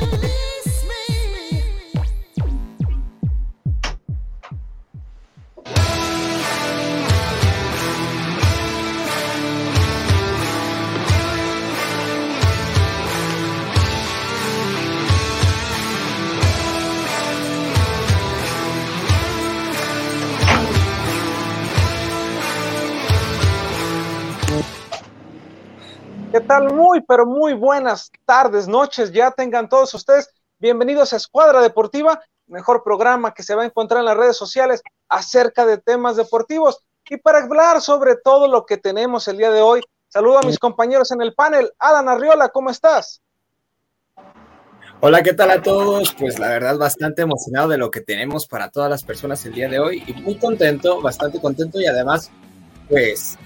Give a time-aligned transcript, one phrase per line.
[0.00, 0.51] you leave?
[26.60, 30.28] Muy, pero muy buenas tardes, noches, ya tengan todos ustedes.
[30.58, 34.82] Bienvenidos a Escuadra Deportiva, mejor programa que se va a encontrar en las redes sociales
[35.08, 36.82] acerca de temas deportivos.
[37.08, 40.58] Y para hablar sobre todo lo que tenemos el día de hoy, saludo a mis
[40.58, 41.72] compañeros en el panel.
[41.78, 43.22] Alan Arriola, ¿cómo estás?
[45.00, 46.14] Hola, ¿qué tal a todos?
[46.18, 49.70] Pues la verdad bastante emocionado de lo que tenemos para todas las personas el día
[49.70, 52.30] de hoy y muy contento, bastante contento y además
[52.90, 53.38] pues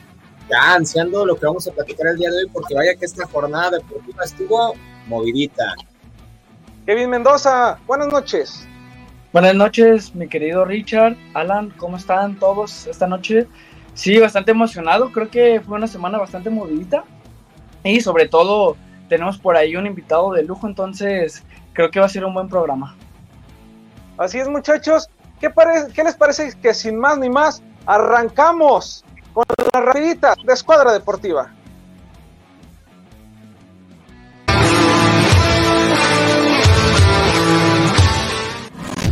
[0.48, 3.26] ya ansiando lo que vamos a platicar el día de hoy, porque vaya que esta
[3.26, 4.74] jornada deportiva estuvo
[5.06, 5.74] movidita.
[6.84, 8.66] Kevin Mendoza, buenas noches.
[9.32, 13.46] Buenas noches, mi querido Richard, Alan, ¿cómo están todos esta noche?
[13.94, 17.04] Sí, bastante emocionado, creo que fue una semana bastante movidita
[17.82, 18.76] y sobre todo
[19.08, 22.48] tenemos por ahí un invitado de lujo, entonces creo que va a ser un buen
[22.48, 22.96] programa.
[24.18, 25.10] Así es, muchachos.
[25.40, 25.50] ¿Qué,
[25.94, 29.04] ¿Qué les parece que sin más ni más arrancamos
[29.36, 31.50] con la rapidita de Escuadra Deportiva.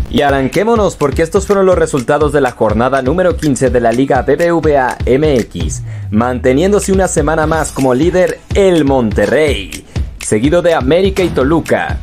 [0.09, 4.23] Y arranquémonos porque estos fueron los resultados de la jornada número 15 de la Liga
[4.23, 9.85] BBVA MX, manteniéndose una semana más como líder el Monterrey,
[10.21, 11.99] seguido de América y Toluca.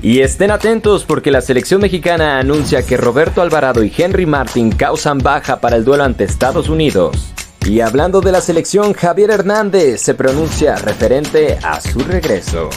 [0.00, 5.18] Y estén atentos porque la selección mexicana anuncia que Roberto Alvarado y Henry Martin causan
[5.18, 7.33] baja para el duelo ante Estados Unidos.
[7.64, 12.68] Y hablando de la selección, Javier Hernández se pronuncia referente a su regreso.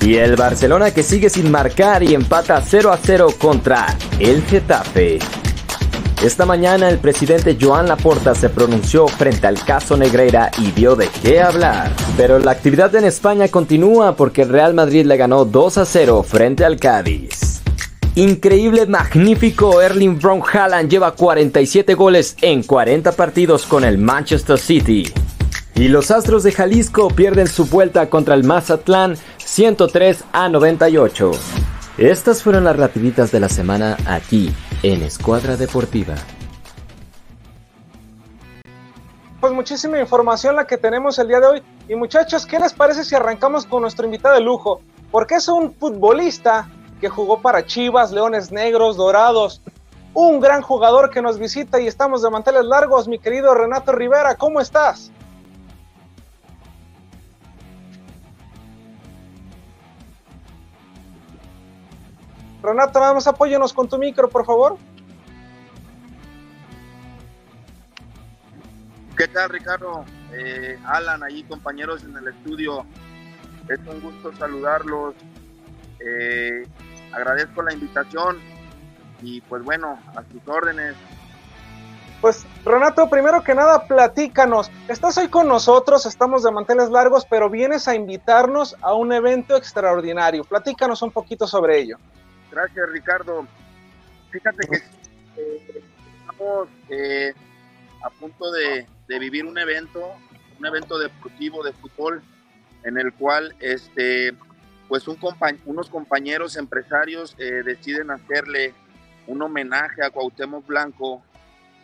[0.00, 5.20] Y el Barcelona que sigue sin marcar y empata 0 a 0 contra el Getafe.
[6.22, 11.08] Esta mañana el presidente Joan Laporta se pronunció frente al caso Negreira y dio de
[11.22, 11.92] qué hablar.
[12.16, 16.24] Pero la actividad en España continúa porque el Real Madrid le ganó 2 a 0
[16.24, 17.45] frente al Cádiz.
[18.18, 25.04] Increíble, magnífico, Erling Brown Haaland lleva 47 goles en 40 partidos con el Manchester City.
[25.74, 31.30] Y los Astros de Jalisco pierden su vuelta contra el Mazatlán 103 a 98.
[31.98, 34.50] Estas fueron las rapiditas de la semana aquí
[34.82, 36.14] en Escuadra Deportiva.
[39.42, 41.62] Pues muchísima información la que tenemos el día de hoy.
[41.86, 44.80] Y muchachos, ¿qué les parece si arrancamos con nuestro invitado de lujo?
[45.10, 46.70] Porque es un futbolista
[47.00, 49.62] que jugó para Chivas, Leones Negros, Dorados.
[50.14, 54.34] Un gran jugador que nos visita y estamos de manteles largos, mi querido Renato Rivera,
[54.36, 55.12] ¿cómo estás?
[62.62, 64.76] Renato, nada más apóyenos con tu micro, por favor.
[69.16, 70.04] ¿Qué tal, Ricardo?
[70.32, 72.84] Eh, Alan, ahí compañeros en el estudio.
[73.68, 75.14] Es un gusto saludarlos.
[76.00, 76.66] Eh,
[77.16, 78.38] agradezco la invitación
[79.22, 80.94] y pues bueno, a sus órdenes.
[82.20, 84.70] Pues Renato, primero que nada, platícanos.
[84.88, 89.56] Estás hoy con nosotros, estamos de manteles largos, pero vienes a invitarnos a un evento
[89.56, 90.44] extraordinario.
[90.44, 91.98] Platícanos un poquito sobre ello.
[92.50, 93.46] Gracias, Ricardo.
[94.30, 94.76] Fíjate que
[95.40, 95.84] eh,
[96.20, 97.34] estamos eh,
[98.02, 100.00] a punto de, de, vivir un evento,
[100.58, 102.22] un evento deportivo de fútbol,
[102.84, 104.32] en el cual este,
[104.88, 105.18] pues un
[105.64, 108.74] unos compañeros empresarios eh, deciden hacerle
[109.26, 111.22] un homenaje a Cuauhtémoc Blanco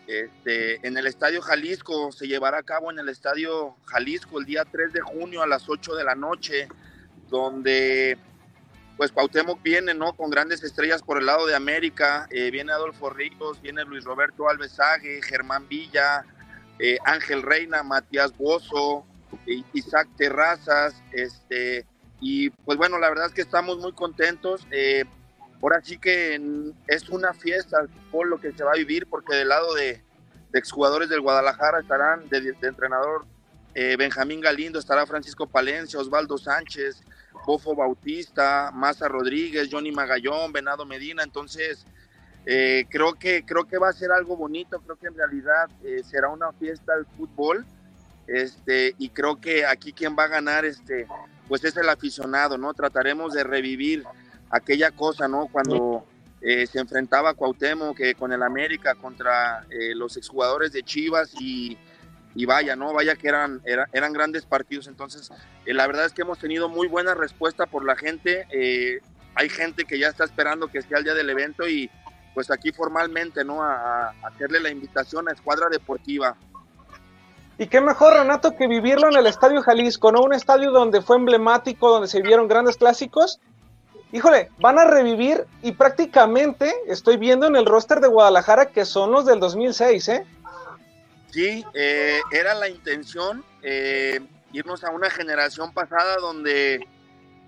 [0.07, 2.11] este, en el Estadio Jalisco.
[2.11, 5.67] Se llevará a cabo en el Estadio Jalisco el día 3 de junio a las
[5.67, 6.67] 8 de la noche,
[7.29, 8.17] donde
[8.95, 10.13] pues Cuauhtémoc viene, ¿no?
[10.13, 12.27] Con grandes estrellas por el lado de América.
[12.29, 14.77] Eh, viene Adolfo Ríos, viene Luis Roberto Alves
[15.23, 16.25] Germán Villa,
[16.79, 19.05] eh, Ángel Reina, Matías Bozo,
[19.73, 21.85] Isaac Terrazas, este
[22.23, 24.65] y pues bueno, la verdad es que estamos muy contentos.
[24.71, 25.03] Eh,
[25.61, 26.41] ahora sí que
[26.87, 30.01] es una fiesta por lo que se va a vivir, porque del lado de,
[30.53, 33.25] exjugadores del Guadalajara estarán de, entrenador
[33.75, 37.01] eh, Benjamín Galindo, estará Francisco Palencia, Osvaldo Sánchez,
[37.45, 41.23] Bofo Bautista, Maza Rodríguez, Johnny Magallón, Venado Medina.
[41.23, 41.85] Entonces,
[42.45, 45.69] eh, creo, que, creo que va a ser algo bonito, creo que en realidad
[46.09, 47.65] será una fiesta del fútbol.
[48.27, 51.05] Este, y creo que aquí quien va a ganar este,
[51.53, 52.73] pues es el aficionado, ¿no?
[52.73, 54.03] Trataremos de revivir
[54.49, 55.49] aquella cosa, ¿no?
[55.51, 56.03] Cuando
[56.41, 61.77] eh, se enfrentaba Cuauhtémoc que con el América contra eh, los exjugadores de Chivas y,
[62.47, 62.91] vaya, ¿no?
[62.91, 64.87] Vaya que eran, eran grandes partidos.
[64.87, 65.29] Entonces,
[65.67, 68.47] eh, la verdad es que hemos tenido muy buena respuesta por la gente.
[69.35, 71.87] hay gente que ya está esperando que sea el día del evento y
[72.33, 73.61] pues aquí formalmente, ¿no?
[73.61, 76.35] A, hacerle la invitación a Escuadra Deportiva.
[77.57, 80.21] Y qué mejor, Renato, que vivirlo en el Estadio Jalisco, ¿no?
[80.21, 83.39] Un estadio donde fue emblemático, donde se vieron grandes clásicos.
[84.11, 89.11] Híjole, van a revivir y prácticamente estoy viendo en el roster de Guadalajara que son
[89.11, 90.25] los del 2006, ¿eh?
[91.31, 94.19] Sí, eh, era la intención eh,
[94.51, 96.87] irnos a una generación pasada donde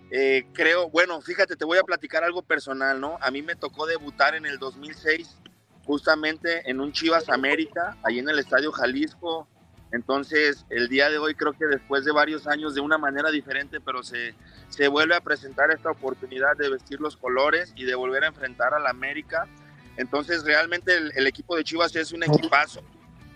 [0.10, 3.18] eh, creo, bueno, fíjate, te voy a platicar algo personal, ¿no?
[3.22, 5.38] A mí me tocó debutar en el 2006
[5.86, 9.48] justamente en un Chivas América, ahí en el Estadio Jalisco.
[9.96, 13.80] Entonces, el día de hoy creo que después de varios años, de una manera diferente,
[13.80, 14.36] pero se,
[14.68, 18.74] se vuelve a presentar esta oportunidad de vestir los colores y de volver a enfrentar
[18.74, 19.48] al América.
[19.96, 22.82] Entonces, realmente el, equipo de Chivas es un equipazo.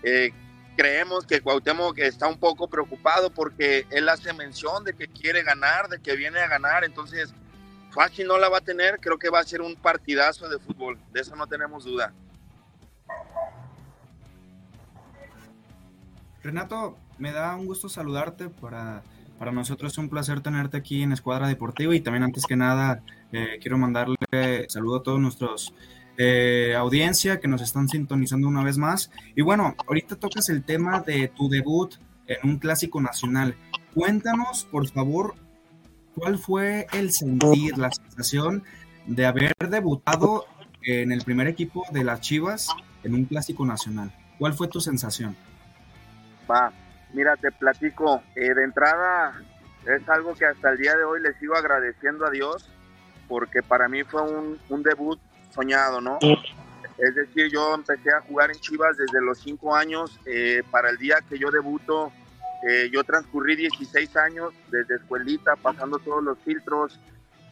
[0.02, 0.34] Eh,
[0.76, 5.88] creemos que Cuauhtémoc está un poco preocupado porque él hace mención de que quiere ganar,
[5.88, 7.32] de que viene a ganar, entonces
[7.90, 10.98] fácil no la va a tener, creo que va a ser un partidazo de fútbol,
[11.10, 12.12] de eso no tenemos duda.
[16.42, 19.02] Renato, me da un gusto saludarte, para,
[19.38, 23.02] para nosotros es un placer tenerte aquí en Escuadra Deportiva y también antes que nada
[23.32, 24.16] eh, quiero mandarle
[24.68, 25.74] saludo a todos nuestros
[26.22, 29.10] eh, audiencia que nos están sintonizando una vez más.
[29.34, 31.94] Y bueno, ahorita tocas el tema de tu debut
[32.26, 33.54] en un clásico nacional.
[33.94, 35.34] Cuéntanos, por favor,
[36.14, 38.64] cuál fue el sentir, la sensación
[39.06, 40.44] de haber debutado
[40.82, 42.68] en el primer equipo de las Chivas
[43.02, 44.14] en un clásico nacional.
[44.38, 45.36] ¿Cuál fue tu sensación?
[46.50, 46.72] Va,
[47.12, 48.22] mira, te platico.
[48.34, 49.40] Eh, de entrada,
[49.86, 52.68] es algo que hasta el día de hoy le sigo agradeciendo a Dios,
[53.28, 55.20] porque para mí fue un, un debut
[55.50, 56.18] soñado, ¿no?
[57.00, 60.20] Es decir, yo empecé a jugar en Chivas desde los cinco años.
[60.26, 62.12] Eh, para el día que yo debuto,
[62.68, 67.00] eh, yo transcurrí 16 años desde escuelita, pasando todos los filtros.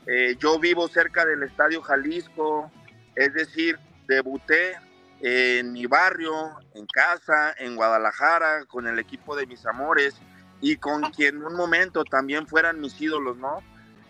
[0.06, 2.70] Eh, yo vivo cerca del Estadio Jalisco,
[3.14, 4.76] es decir, debuté
[5.20, 6.32] en mi barrio,
[6.74, 10.14] en casa, en Guadalajara, con el equipo de mis amores
[10.60, 13.62] y con quien en un momento también fueran mis ídolos, ¿no?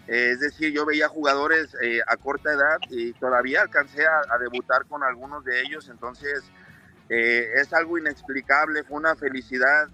[0.07, 4.87] Eh, es decir, yo veía jugadores eh, a corta edad y todavía alcancé a, debutar
[4.87, 6.45] con algunos de ellos, entonces
[7.11, 9.89] eh, es algo inexplicable, fue una felicidad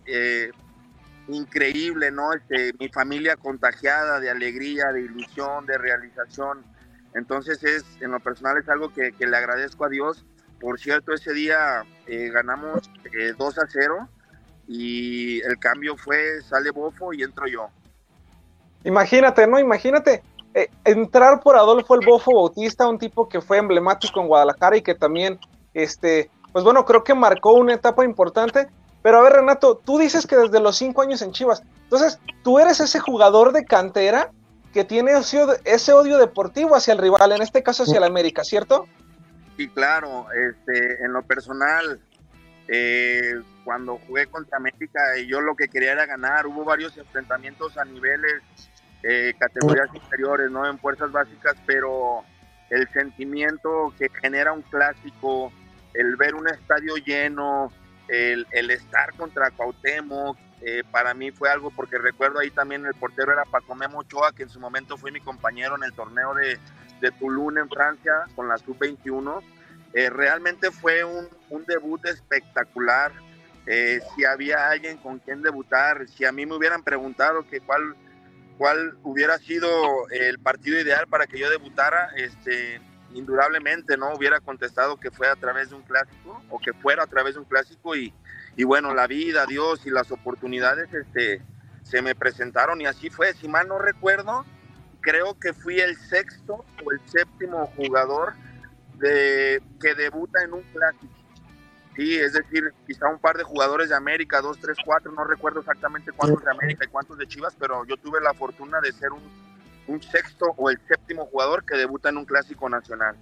[1.26, 2.32] increíble, ¿no?
[2.32, 6.64] Este, mi familia contagiada de alegría, de ilusión, de realización,
[7.14, 10.24] entonces es, en lo personal es algo que, que le agradezco a Dios.
[10.60, 12.90] Por cierto, ese día ganamos
[13.38, 14.08] 2 a 0
[14.66, 17.68] y el cambio fue, sale Bofo y entro yo.
[18.84, 19.58] Imagínate, ¿no?
[19.58, 20.22] Imagínate
[20.54, 24.82] eh, entrar por Adolfo el Bofo Bautista, un tipo que fue emblemático en Guadalajara y
[24.82, 25.38] que también,
[25.74, 28.68] este, pues bueno, creo que marcó una etapa importante.
[29.02, 32.58] Pero a ver, Renato, tú dices que desde los cinco años en Chivas, entonces tú
[32.58, 34.30] eres ese jugador de cantera
[34.72, 35.12] que tiene
[35.64, 38.86] ese odio deportivo hacia el rival, en este caso hacia el América, ¿cierto?
[39.56, 42.00] Sí, claro, este, en lo personal,
[42.68, 43.34] eh,
[43.64, 48.42] cuando jugué contra América, yo lo que quería era ganar, hubo varios enfrentamientos a niveles
[49.02, 50.68] eh, categorías inferiores, ¿no?
[50.68, 52.24] En fuerzas básicas, pero
[52.70, 55.52] el sentimiento que genera un clásico,
[55.92, 57.70] el ver un estadio lleno,
[58.08, 62.94] el, el estar contra Cuauhtémoc, eh, para mí fue algo, porque recuerdo ahí también el
[62.94, 66.34] portero era Paco Memo Ochoa, que en su momento fue mi compañero en el torneo
[66.34, 66.58] de,
[67.00, 69.42] de Toulon en Francia con la Sub-21.
[69.92, 73.12] Eh, realmente fue un, un debut espectacular.
[73.66, 77.94] si había alguien con quien debutar, si a mí me hubieran preguntado que cuál
[78.58, 82.80] cuál hubiera sido el partido ideal para que yo debutara, este,
[83.14, 87.06] indudablemente no hubiera contestado que fue a través de un clásico o que fuera a
[87.06, 88.12] través de un clásico y,
[88.56, 91.42] y bueno, la vida, Dios y las oportunidades este,
[91.82, 93.32] se me presentaron y así fue.
[93.34, 94.44] Si mal no recuerdo,
[95.00, 98.34] creo que fui el sexto o el séptimo jugador
[98.98, 101.12] de, que debuta en un clásico.
[101.96, 105.60] Sí, es decir, quizá un par de jugadores de América, dos, tres, cuatro, no recuerdo
[105.60, 109.12] exactamente cuántos de América y cuántos de Chivas, pero yo tuve la fortuna de ser
[109.12, 109.22] un,
[109.86, 113.16] un sexto o el séptimo jugador que debuta en un clásico nacional.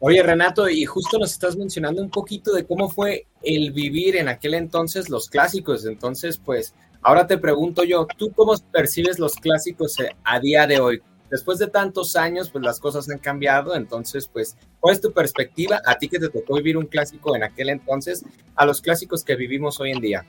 [0.00, 4.28] Oye, Renato, y justo nos estás mencionando un poquito de cómo fue el vivir en
[4.28, 5.86] aquel entonces los clásicos.
[5.86, 10.80] Entonces, pues, ahora te pregunto yo, ¿tú cómo percibes los clásicos eh, a día de
[10.80, 11.02] hoy?
[11.34, 13.74] después de tantos años, pues las cosas han cambiado.
[13.74, 17.42] Entonces, pues, ¿cuál es tu perspectiva a ti que te tocó vivir un clásico en
[17.42, 18.24] aquel entonces
[18.54, 20.24] a los clásicos que vivimos hoy en día?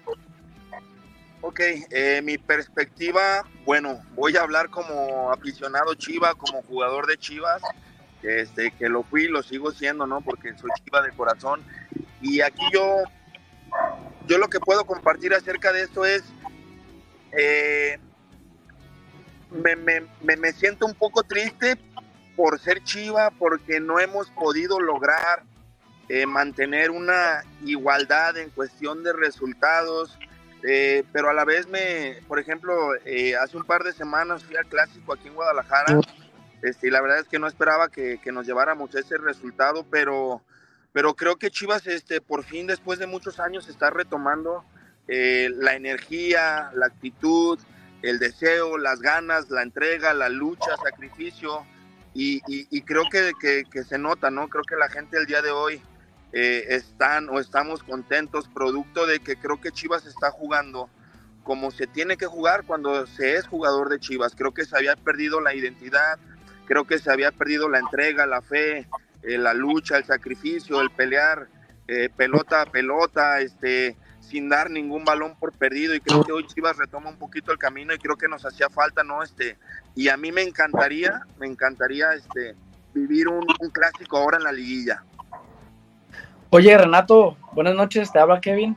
[1.42, 1.60] Ok,
[1.92, 7.62] eh, mi perspectiva, bueno, voy a hablar como aficionado Chiva, como jugador de Chivas,
[8.26, 10.22] este, que lo fui, lo sigo siendo, ¿no?
[10.22, 11.62] Porque soy Chiva de corazón.
[12.22, 13.04] Y aquí yo,
[14.28, 16.24] yo lo que puedo compartir acerca de esto es,
[17.38, 18.00] eh,
[19.52, 20.02] me, me,
[20.38, 21.78] me, siento un poco triste
[22.36, 25.44] por ser Chiva, porque no hemos podido lograr
[26.10, 30.18] eh, mantener una igualdad en cuestión de resultados.
[30.68, 32.74] Eh, pero a la vez me, por ejemplo,
[33.40, 36.00] hace un par de semanas fui al clásico aquí en Guadalajara
[36.62, 40.42] este, y la verdad es que no esperaba que, que, nos lleváramos ese resultado, pero,
[40.94, 44.64] pero creo que Chivas este, por fin después de muchos años está retomando
[45.08, 47.60] la energía, la actitud,
[48.02, 51.64] el deseo, las ganas, la entrega, la lucha, sacrificio,
[52.18, 53.34] y, y, creo que,
[53.70, 54.48] que, se nota, ¿no?
[54.48, 55.82] Creo que la gente el día de hoy
[56.32, 60.90] eh, están o estamos contentos, producto de que creo que Chivas está jugando
[61.44, 64.34] como se tiene que jugar cuando se es jugador de Chivas.
[64.34, 66.18] Creo que se había perdido la identidad,
[66.66, 68.88] creo que se había perdido la entrega, la fe,
[69.24, 71.48] eh, la lucha, el sacrificio, el pelear
[71.88, 76.48] eh, pelota a pelota, este, sin dar ningún balón por perdido y creo que hoy
[76.48, 79.22] Chivas retoma un poquito el camino y creo que nos hacía falta, ¿no?
[79.22, 79.58] Este,
[79.96, 82.56] y a mí me encantaría, me encantaría este,
[82.94, 85.04] vivir un, clásico ahora en la liguilla.
[86.50, 88.76] Oye, Renato, buenas noches, te habla Kevin.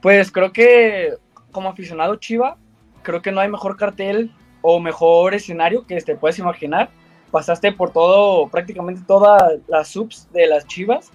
[0.00, 1.14] Pues creo que
[1.52, 2.56] como aficionado Chiva,
[3.02, 4.32] creo que no hay mejor cartel
[4.62, 6.90] o mejor escenario que te puedes imaginar.
[7.30, 11.10] Pasaste por todo, prácticamente todas las subs de las Chivas.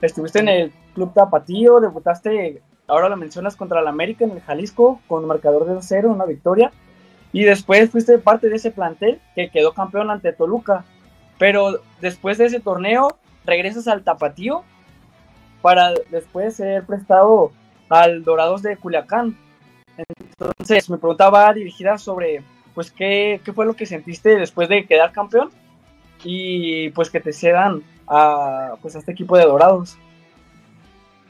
[0.00, 5.00] Estuviste en el Club Tapatío, debutaste ahora lo mencionas contra el América en el Jalisco
[5.06, 6.72] con marcador de 0, una victoria.
[7.32, 10.84] Y después fuiste parte de ese plantel que quedó campeón ante Toluca.
[11.38, 14.64] Pero después de ese torneo regresas al Tapatío
[15.62, 17.52] para después ser prestado
[17.88, 19.36] al Dorados de Culiacán.
[20.40, 22.42] Entonces, mi pregunta va dirigida sobre,
[22.74, 25.50] pues, ¿qué, qué fue lo que sentiste después de quedar campeón
[26.24, 29.98] y pues que te cedan a, pues, a este equipo de Dorados.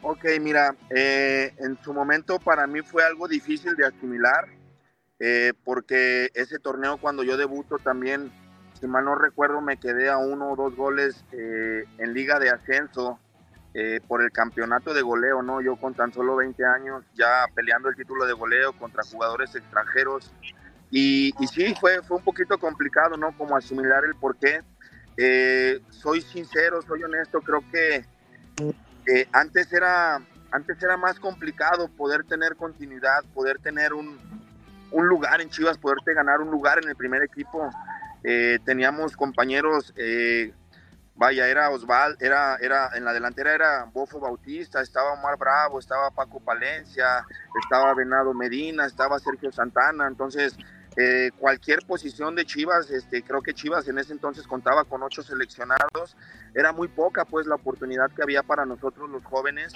[0.03, 4.47] Ok, mira, eh, en su momento para mí fue algo difícil de asimilar,
[5.19, 8.31] eh, porque ese torneo cuando yo debuto también,
[8.79, 12.51] si mal no recuerdo, me quedé a uno o dos goles eh, en liga de
[12.51, 13.19] ascenso
[14.09, 15.61] por el campeonato de goleo, ¿no?
[15.61, 20.33] Yo con tan solo 20 años ya peleando el título de goleo contra jugadores extranjeros.
[20.91, 23.37] Y, sí, fue, fue un poquito complicado, ¿no?
[23.37, 24.63] Como asimilar el por qué.
[25.91, 28.05] soy sincero, soy honesto, creo que
[29.33, 34.19] antes, era, antes era más complicado poder tener continuidad, poder tener un,
[34.91, 37.71] lugar en Chivas, poderte ganar un lugar en el primer equipo.
[38.25, 40.53] Eh, teníamos compañeros, eh,
[41.15, 46.11] vaya, era Osval, era, era, en la delantera era Bofo Bautista, estaba Omar Bravo, estaba
[46.11, 47.25] Paco Palencia,
[47.63, 50.57] estaba Venado Medina, estaba Sergio Santana, entonces
[51.01, 55.23] eh, cualquier posición de Chivas, este, creo que Chivas en ese entonces contaba con ocho
[55.23, 56.17] seleccionados,
[56.57, 59.75] era muy poca pues la oportunidad que había para nosotros los jóvenes,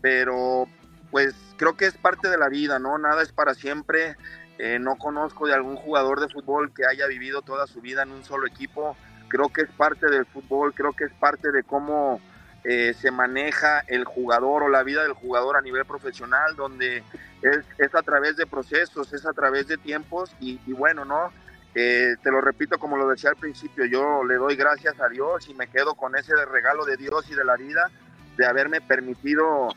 [0.00, 0.66] pero
[1.10, 2.96] pues creo que es parte de la vida, ¿no?
[2.96, 4.16] Nada es para siempre,
[4.56, 8.10] eh, no conozco de algún jugador de fútbol que haya vivido toda su vida en
[8.10, 8.96] un solo equipo,
[9.28, 12.18] creo que es parte del fútbol, creo que es parte de cómo
[12.64, 17.02] eh, se maneja el jugador o la vida del jugador a nivel profesional, donde
[17.42, 21.32] es, a través de procesos, es a través de tiempos y, bueno, ¿no?
[21.74, 25.48] Eh, te lo repito como lo decía al principio, yo le doy gracias a Dios
[25.48, 27.90] y me quedo con ese regalo de Dios y de la vida
[28.36, 29.68] de haberme permitido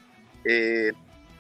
[0.43, 0.91] eh,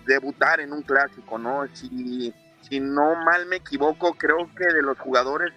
[0.05, 1.67] debutar en un clásico, ¿no?
[1.73, 5.51] Si, si no mal me equivoco, creo que de los jugadores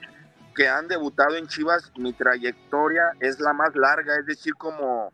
[0.58, 5.12] que han debutado en Chivas, mi trayectoria es la más larga, es decir, como,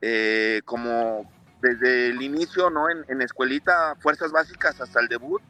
[0.00, 1.30] eh, como
[1.60, 2.88] desde el inicio, ¿no?
[2.90, 5.42] En, escuelita, fuerzas básicas hasta el debut.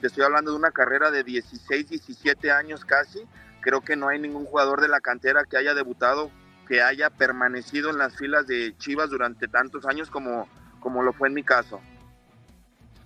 [0.00, 3.20] Te estoy hablando de una carrera de 16, 17 años casi.
[3.60, 6.30] Creo que no hay ningún jugador de la cantera que haya debutado,
[6.68, 10.48] que haya permanecido en las filas de Chivas durante tantos años como,
[10.80, 11.80] como lo fue en mi caso.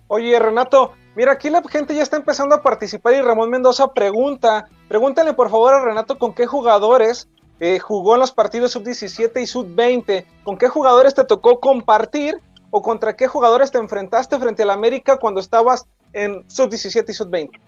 [0.07, 4.67] Oye, Renato, mira, aquí la gente ya está empezando a participar y Ramón Mendoza pregunta,
[4.89, 7.29] pregúntale por favor a Renato con qué jugadores
[7.63, 10.25] eh, jugó en los partidos sub-17 y sub-20.
[10.43, 12.41] ¿Con qué jugadores te tocó compartir
[12.71, 17.61] o contra qué jugadores te enfrentaste frente al América cuando estabas en sub-17 y sub-20?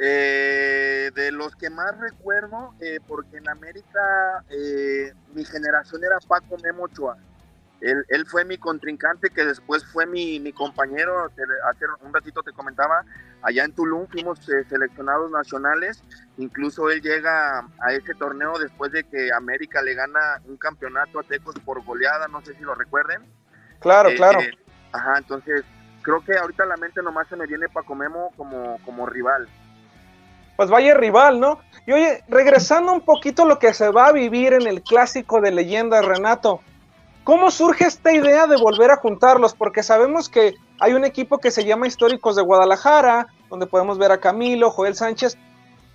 [0.00, 4.44] Eh, de los que más recuerdo, eh, porque en América
[5.34, 7.18] mi generación era Paco Memo Ochoa.
[7.80, 12.52] Él, él, fue mi contrincante, que después fue mi, mi compañero, hace un ratito te
[12.52, 13.04] comentaba,
[13.42, 16.02] allá en Tulum fuimos eh, seleccionados nacionales,
[16.38, 21.22] incluso él llega a ese torneo después de que América le gana un campeonato a
[21.22, 23.22] Tecos por goleada, no sé si lo recuerden.
[23.78, 24.40] Claro, eh, claro.
[24.40, 24.50] Eh,
[24.92, 25.64] ajá, entonces
[26.02, 29.48] creo que ahorita la mente nomás se me viene Paco Memo como, como rival.
[30.56, 31.60] Pues vaya rival, ¿no?
[31.86, 35.40] Y oye, regresando un poquito a lo que se va a vivir en el clásico
[35.40, 36.62] de leyendas, Renato,
[37.28, 39.52] ¿Cómo surge esta idea de volver a juntarlos?
[39.52, 44.12] Porque sabemos que hay un equipo que se llama Históricos de Guadalajara, donde podemos ver
[44.12, 45.36] a Camilo, Joel Sánchez.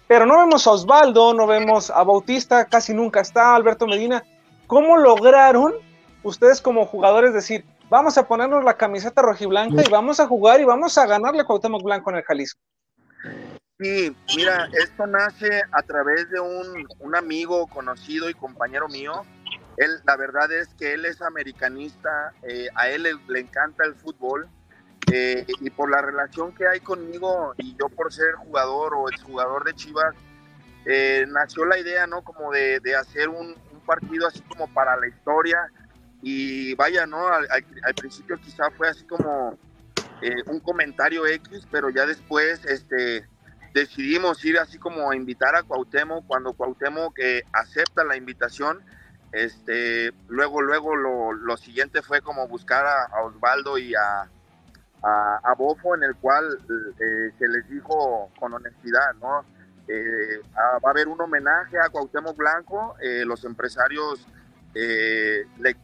[0.08, 4.24] pero no vemos a Osvaldo, no vemos a Bautista, casi nunca está, Alberto Medina.
[4.68, 5.74] ¿Cómo lograron
[6.22, 10.66] ustedes como jugadores decir, vamos a ponernos la camiseta rojiblanca y vamos a jugar y
[10.66, 12.62] vamos a ganarle a Cuauhtémoc Blanco en el Jalisco?
[13.80, 19.26] Sí, mira, esto nace a través de un, un amigo conocido y compañero mío.
[19.78, 24.48] Él, la verdad es que él es americanista, eh, a él le, encanta el fútbol
[25.12, 29.64] eh, y por la relación que hay conmigo y yo por ser jugador o exjugador
[29.64, 30.16] de Chivas,
[30.86, 32.24] eh, nació la idea, ¿no?
[32.24, 35.58] Como de, de hacer un, un, partido así como para la historia
[36.22, 37.28] y vaya, ¿no?
[37.28, 39.58] Al, al, al principio quizá fue así como
[40.46, 43.28] un comentario X, pero ya después, este
[43.74, 48.82] decidimos ir así como a invitar a Cuauhtémoc, cuando Cuauhtémoc eh, acepta la invitación,
[49.34, 54.30] este, luego, luego lo, siguiente fue como buscar a, Osvaldo y a,
[55.58, 56.46] Bofo, en el cual
[57.00, 59.44] eh, se les dijo con honestidad, ¿no?
[59.88, 64.26] Eh, a, va a haber un homenaje a Cuauhtémoc Blanco, eh, los empresarios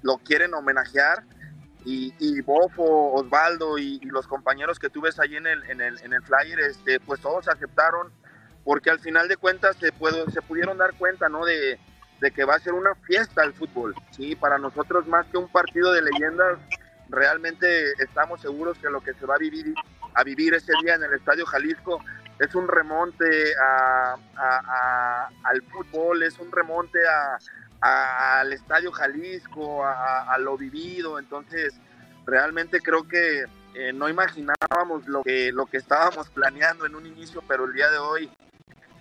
[0.02, 1.24] lo quieren homenajear,
[1.86, 7.20] y, Bofo, Osvaldo y, los compañeros que tú ves ahí en el flyer, este, pues
[7.20, 8.12] todos aceptaron,
[8.64, 11.46] porque al final de cuentas se, puedo, se pudieron dar cuenta, ¿no?
[11.46, 11.80] De,
[12.20, 14.36] de, que va a ser una fiesta el fútbol, ¿sí?
[14.36, 16.60] Para nosotros más que un partido de leyendas,
[17.10, 19.74] realmente estamos seguros que lo que se va a vivir,
[20.14, 22.00] a vivir ese día en el Estadio Jalisco
[22.40, 24.16] es un remonte a,
[25.44, 27.00] al fútbol, es un remonte
[27.82, 31.74] al Estadio Jalisco, a, a, lo vivido, entonces
[32.26, 37.44] realmente creo que eh, no imaginábamos lo que, lo que estábamos planeando en un inicio,
[37.48, 38.32] pero el día de hoy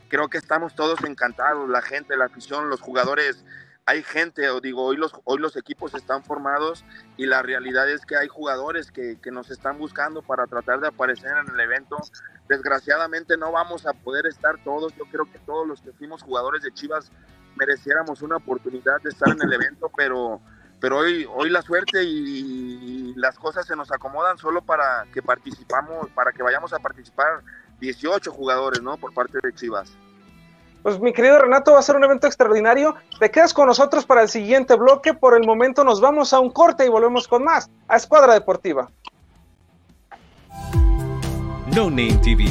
[0.09, 3.45] creo que estamos todos encantados, la gente, la afición, los jugadores,
[3.87, 6.85] hay gente, o digo, hoy los, hoy los equipos están formados
[7.17, 11.33] y la realidad es que hay jugadores que, nos están buscando para tratar de aparecer
[11.39, 11.97] en el evento.
[12.49, 16.63] Desgraciadamente no vamos a poder estar todos, yo creo que todos los que fuimos jugadores
[16.63, 17.11] de Chivas
[17.57, 20.41] mereciéramos una oportunidad de estar en el evento, pero,
[20.81, 25.23] pero hoy, hoy la suerte y, y, las cosas se nos acomodan solo para que
[25.23, 27.43] participamos, para que vayamos a participar
[27.81, 28.97] 18 jugadores, ¿no?
[28.97, 29.91] Por parte de Chivas.
[30.83, 32.95] Pues mi querido Renato, va a ser un evento extraordinario.
[33.19, 35.13] Te quedas con nosotros para el siguiente bloque.
[35.13, 38.89] Por el momento nos vamos a un corte y volvemos con más a Escuadra Deportiva.
[41.75, 42.47] No Name TV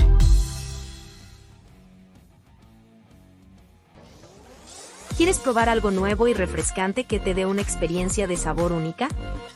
[5.17, 9.07] ¿Quieres probar algo nuevo y refrescante que te dé una experiencia de sabor única?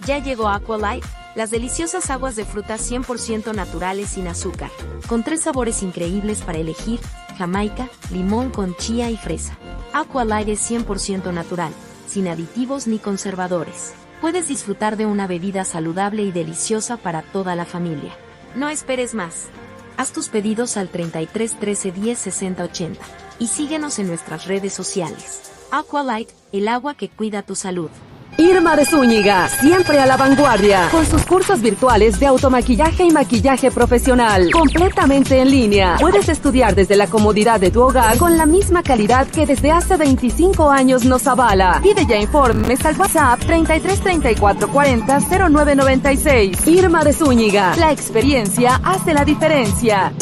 [0.08, 4.71] Ya llegó Aqualight, las deliciosas aguas de fruta 100% naturales sin azúcar,
[5.08, 7.00] con tres sabores increíbles para elegir,
[7.38, 9.56] jamaica, limón con chía y fresa.
[9.93, 11.71] Aqualight es 100% natural,
[12.08, 13.93] sin aditivos ni conservadores.
[14.19, 18.15] Puedes disfrutar de una bebida saludable y deliciosa para toda la familia.
[18.56, 19.50] No esperes más.
[19.95, 23.06] Haz tus pedidos al 33 13 10 60 80
[23.38, 25.51] y síguenos en nuestras redes sociales.
[25.71, 27.89] Aqualight, el agua que cuida tu salud.
[28.38, 33.71] Irma de Zúñiga, siempre a la vanguardia, con sus cursos virtuales de automaquillaje y maquillaje
[33.71, 35.97] profesional, completamente en línea.
[35.99, 39.97] Puedes estudiar desde la comodidad de tu hogar con la misma calidad que desde hace
[39.97, 41.79] 25 años nos avala.
[41.84, 46.67] Pide ya informes al WhatsApp 33 34 40 0996.
[46.67, 50.13] Irma de Zúñiga, la experiencia hace la diferencia.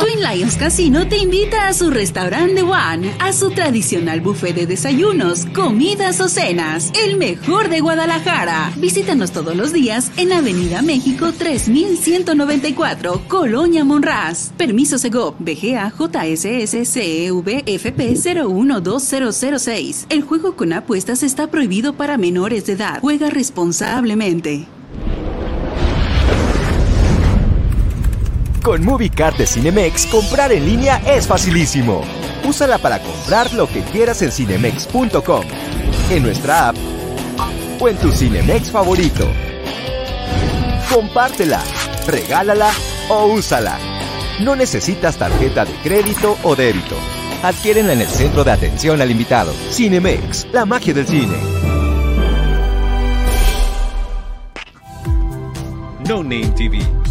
[0.00, 5.46] Twin Lions Casino te invita a su restaurante One, a su tradicional buffet de desayunos,
[5.46, 8.72] comidas o cenas, el mejor de Guadalajara.
[8.76, 14.52] Visítanos todos los días en Avenida México 3194, Colonia Monraz.
[14.56, 20.06] Permiso Segov, BGA JSS CEV FP 012006.
[20.08, 23.00] El juego con apuestas está prohibido para menores de edad.
[23.00, 24.66] Juega responsablemente.
[28.62, 32.04] Con MovieCard de Cinemex, comprar en línea es facilísimo.
[32.44, 35.44] Úsala para comprar lo que quieras en cinemex.com,
[36.10, 36.76] en nuestra app
[37.80, 39.28] o en tu Cinemex favorito.
[40.94, 41.60] Compártela,
[42.06, 42.70] regálala
[43.08, 43.78] o úsala.
[44.40, 46.96] No necesitas tarjeta de crédito o débito.
[47.42, 49.52] Adquiérenla en el centro de atención al invitado.
[49.72, 51.36] Cinemex, la magia del cine.
[56.06, 57.01] No Name TV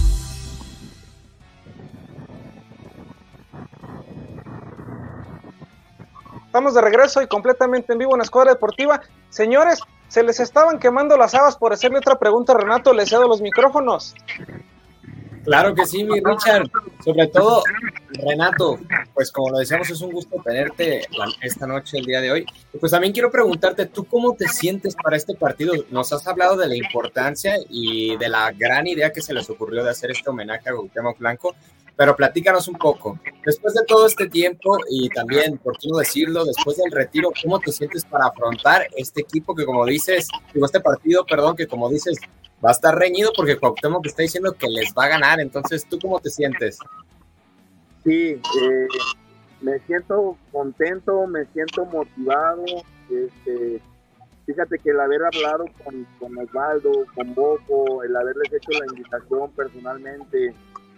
[6.52, 9.00] Estamos de regreso y completamente en vivo en Escuadra Deportiva.
[9.30, 12.92] Señores, se les estaban quemando las habas por hacerle otra pregunta, Renato.
[12.92, 14.14] Les cedo los micrófonos.
[15.46, 16.70] Claro que sí, mi Richard.
[17.06, 17.64] Sobre todo,
[18.10, 18.78] Renato,
[19.14, 21.08] pues como lo decíamos, es un gusto tenerte
[21.42, 22.46] esta noche, el día de hoy.
[22.78, 25.74] Pues también quiero preguntarte, ¿tú cómo te sientes para este partido?
[25.90, 29.86] Nos has hablado de la importancia y de la gran idea que se les ocurrió
[29.86, 31.56] de hacer este homenaje a Cuauhtémoc Blanco,
[31.96, 33.20] pero platícanos un poco.
[33.46, 37.60] Después de todo este tiempo y también, por qué no decirlo, después del retiro, ¿cómo
[37.60, 41.90] te sientes para afrontar este equipo que, como dices, digo, este partido, perdón, que como
[41.90, 42.18] dices,
[42.64, 45.40] va a estar reñido porque Cuauhtémoc está diciendo que les va a ganar.
[45.40, 46.80] Entonces, ¿tú cómo te sientes?
[48.04, 48.88] Sí, eh,
[49.62, 52.64] me siento contento, me siento motivado.
[53.10, 53.82] Este,
[54.46, 59.52] fíjate que el haber hablado con, con Osvaldo, con Boco, el haberles hecho la invitación
[59.52, 60.54] personalmente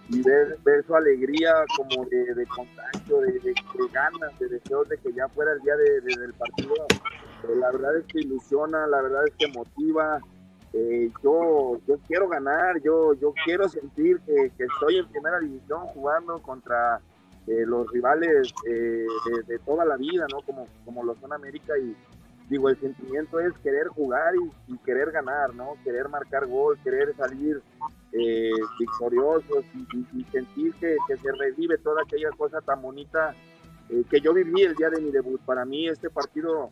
[0.10, 3.54] y ver, ver su alegría como de, de contagio, de, de,
[3.92, 6.74] ganas, de deseos de que ya fuera el día de, del partido,
[7.44, 10.20] eh, la verdad es que ilusiona, la verdad es que motiva.
[10.74, 15.82] Eh, yo, yo quiero ganar, yo, yo quiero sentir que, que estoy en primera división
[15.88, 17.00] jugando contra
[17.46, 19.06] eh, los rivales eh,
[19.48, 20.42] de, toda la vida, ¿no?
[20.42, 21.94] Como, como lo son América y
[22.50, 24.34] digo, el sentimiento es querer jugar
[24.68, 25.74] y, querer ganar, ¿no?
[25.84, 27.62] Querer marcar gol, querer salir
[28.14, 33.36] eh, victoriosos y, sentir que, se revive toda aquella cosa tan bonita
[34.10, 35.40] que yo viví el día de mi debut.
[35.42, 36.72] Para mí este partido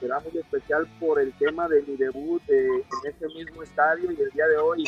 [0.00, 4.30] será muy especial por el tema de mi debut en ese mismo estadio y el
[4.30, 4.84] día de hoy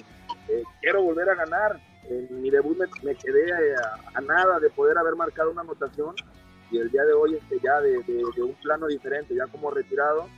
[0.81, 3.53] quiero volver a ganar, en mi debut me, quedé
[4.15, 6.15] a, nada de poder haber marcado una anotación
[6.71, 7.99] y el día de hoy este, ya de,
[8.43, 10.29] un plano diferente, ya como retirado,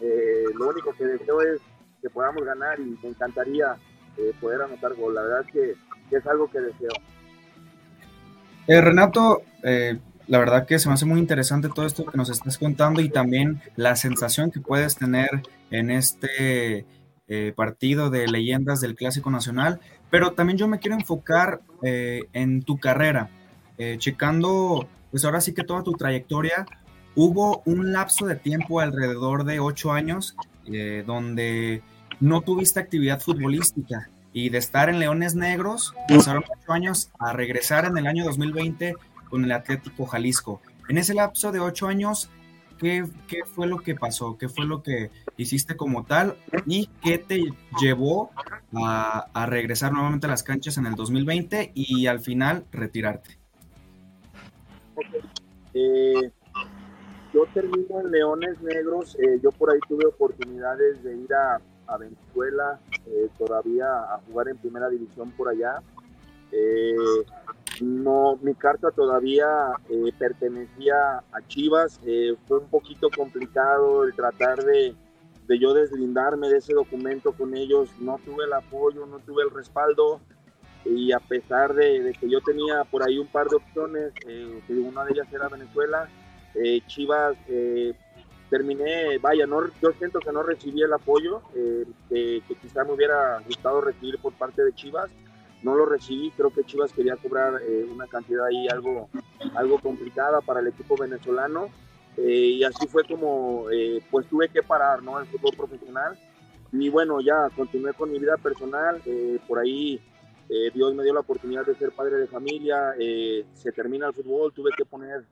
[0.00, 1.60] eh, lo único que deseo es
[2.00, 3.76] que podamos ganar y me encantaría
[4.18, 5.14] eh, poder anotar gol.
[5.14, 5.74] La verdad que,
[6.10, 6.90] es algo que deseo.
[8.66, 12.58] Eh, Renato, la verdad que se me hace muy interesante todo esto que nos estás
[12.58, 15.30] contando y también la sensación que puedes tener
[15.70, 16.86] en este
[17.56, 19.80] partido de leyendas del Clásico Nacional.
[20.10, 23.30] Pero también yo me quiero enfocar eh, en tu carrera,
[23.76, 26.66] eh, checando, pues ahora sí que toda tu trayectoria.
[27.14, 31.82] Hubo un lapso de tiempo alrededor de ocho años eh, donde
[32.20, 37.86] no tuviste actividad futbolística y de estar en Leones Negros, pasaron ocho años a regresar
[37.86, 38.94] en el año 2020
[39.28, 40.60] con el Atlético Jalisco.
[40.88, 42.30] En ese lapso de ocho años,
[42.78, 44.36] ¿qué, ¿qué, fue lo que pasó?
[44.38, 46.36] ¿Qué fue lo que hiciste como tal?
[46.66, 47.42] ¿Y qué te
[47.80, 48.30] llevó
[48.74, 53.38] a, regresar nuevamente a las canchas en el 2020 y al final retirarte?
[55.74, 56.30] Eh,
[57.32, 61.60] yo termino en Leones Negros, eh, yo por ahí tuve oportunidades de ir a,
[61.96, 65.82] Venezuela eh, todavía a jugar en primera división por allá.
[67.80, 69.46] no, mi carta todavía
[70.18, 72.00] pertenecía a Chivas,
[72.46, 74.94] fue un poquito complicado el tratar de,
[75.48, 79.50] de yo deslindarme de ese documento con ellos, no tuve el apoyo, no tuve el
[79.50, 80.20] respaldo.
[80.84, 85.04] Y a pesar de, que yo tenía por ahí un par de opciones, eh, una
[85.04, 86.08] de ellas era Venezuela,
[86.54, 87.94] eh, Chivas, eh,
[88.50, 92.92] terminé, vaya, no, yo siento que no recibí el apoyo eh, que, que quizá me
[92.92, 95.10] hubiera gustado recibir por parte de Chivas,
[95.62, 97.60] no lo recibí, creo que Chivas quería cobrar
[97.92, 99.08] una cantidad ahí algo,
[99.56, 101.68] algo complicada para el equipo venezolano.
[102.18, 105.20] Eh, y así fue como eh, pues tuve que parar ¿no?
[105.20, 106.18] el fútbol profesional.
[106.72, 110.00] Y bueno ya continué con mi vida personal eh, por ahí
[110.74, 112.94] Dios me dio la oportunidad de ser padre de familia
[113.52, 115.22] se termina el fútbol tuve que poner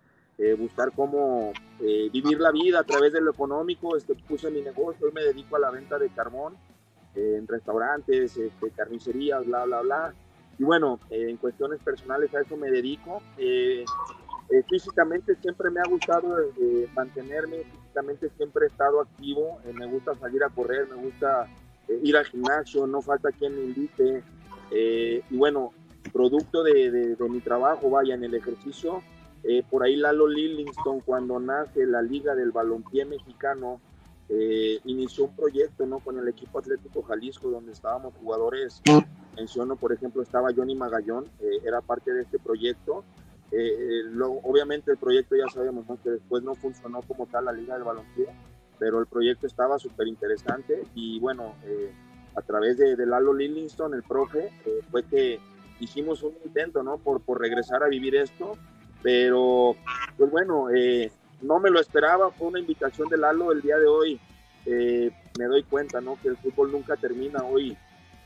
[0.59, 3.97] buscar cómo vivir la vida a través de lo económico.
[3.97, 6.55] Este puse mi negocio hoy me dedico a la venta de carbón
[7.15, 10.15] en restaurantes este, carnicerías bla bla bla.
[10.59, 13.23] Y bueno en cuestiones personales a eso me dedico.
[14.49, 19.87] Eh, físicamente siempre me ha gustado eh, mantenerme, físicamente siempre he estado activo, eh, me
[19.87, 21.49] gusta salir a correr, me gusta
[22.03, 24.23] ir al gimnasio, no falta quien me invite.
[24.71, 25.73] y bueno,
[26.13, 29.03] producto de, de, mi trabajo, vaya, en el ejercicio,
[29.71, 33.81] por ahí Lalo Lillingston, cuando nace la Liga del Balompié Mexicano,
[34.85, 36.01] inició un proyecto ¿no?
[36.01, 38.83] con el equipo Atlético Jalisco, donde estábamos jugadores,
[39.37, 41.27] menciono por ejemplo, estaba Johnny Magallón,
[41.65, 43.05] era parte de este proyecto
[43.53, 44.03] eh,
[44.43, 48.27] obviamente el proyecto ya sabemos que después no funcionó como tal la Liga del Balompié,
[48.79, 51.93] pero el proyecto estaba súper interesante y bueno, eh,
[52.35, 55.41] a través de, de, Lalo Lillingston, el profe, eh, fue que
[55.81, 56.99] hicimos un intento, ¿no?
[56.99, 58.59] Por, por regresar a vivir esto,
[59.07, 59.77] pero
[60.17, 60.67] pues bueno,
[61.41, 64.21] no me lo esperaba, fue una invitación de Lalo el día de hoy,
[64.67, 66.19] me doy cuenta, ¿no?
[66.21, 67.77] Que el fútbol nunca termina hoy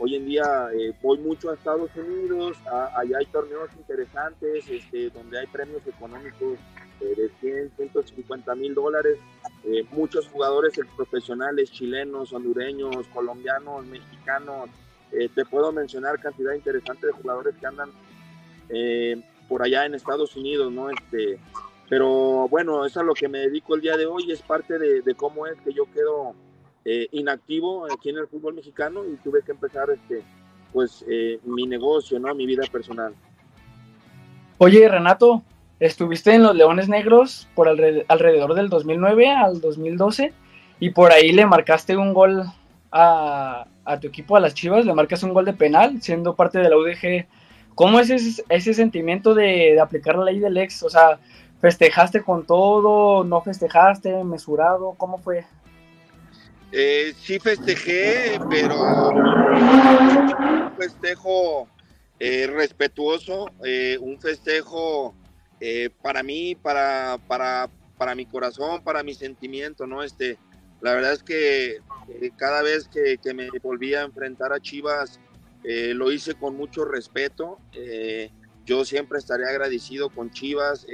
[0.03, 2.57] Hoy en día eh, voy mucho a Estados Unidos,
[2.97, 6.59] allá hay torneos interesantes, este, donde hay premios económicos
[7.03, 9.19] eh, de 100, 150 mil dólares.
[9.63, 14.71] Eh, muchos jugadores profesionales chilenos, hondureños, colombianos, mexicanos.
[15.11, 17.91] te puedo mencionar cantidad interesante de jugadores que andan
[19.51, 20.89] por allá en Estados Unidos, ¿no?
[20.89, 21.39] Este,
[21.89, 24.79] pero bueno, eso es a lo que me dedico el día de hoy, es parte
[24.79, 26.35] de, cómo es que yo quedo
[26.85, 30.23] eh, inactivo aquí en el fútbol mexicano y tuve que empezar este,
[30.73, 32.33] pues, eh, mi negocio, ¿no?
[32.33, 33.13] mi vida personal.
[34.59, 35.43] Oye, Renato,
[35.81, 40.33] estuviste en los Leones Negros por alrededor del 2009 al 2012
[40.79, 42.45] y por ahí le marcaste un gol
[42.93, 43.67] a,
[44.01, 46.77] tu equipo, a las Chivas, le marcas un gol de penal siendo parte de la
[46.77, 47.27] UDG.
[47.81, 50.83] ¿Cómo es ese, ese sentimiento de, aplicar la ley del ex?
[50.83, 51.19] O sea,
[51.63, 53.25] ¿festejaste con todo?
[53.25, 54.23] ¿No festejaste?
[54.23, 54.95] ¿Mesurado?
[54.99, 55.47] ¿Cómo fue?
[56.73, 58.77] Eh, sí festejé, pero
[59.09, 61.69] un festejo
[62.19, 65.15] eh, respetuoso, eh, un festejo
[65.59, 70.03] eh, para mí, para, para, para mi corazón, para mi sentimiento, ¿no?
[70.03, 70.37] Este,
[70.83, 71.79] la verdad es que
[72.37, 75.19] cada vez que, que, me volví a enfrentar a Chivas,
[75.63, 77.59] lo hice con mucho respeto.
[78.65, 80.87] yo siempre estaré agradecido con Chivas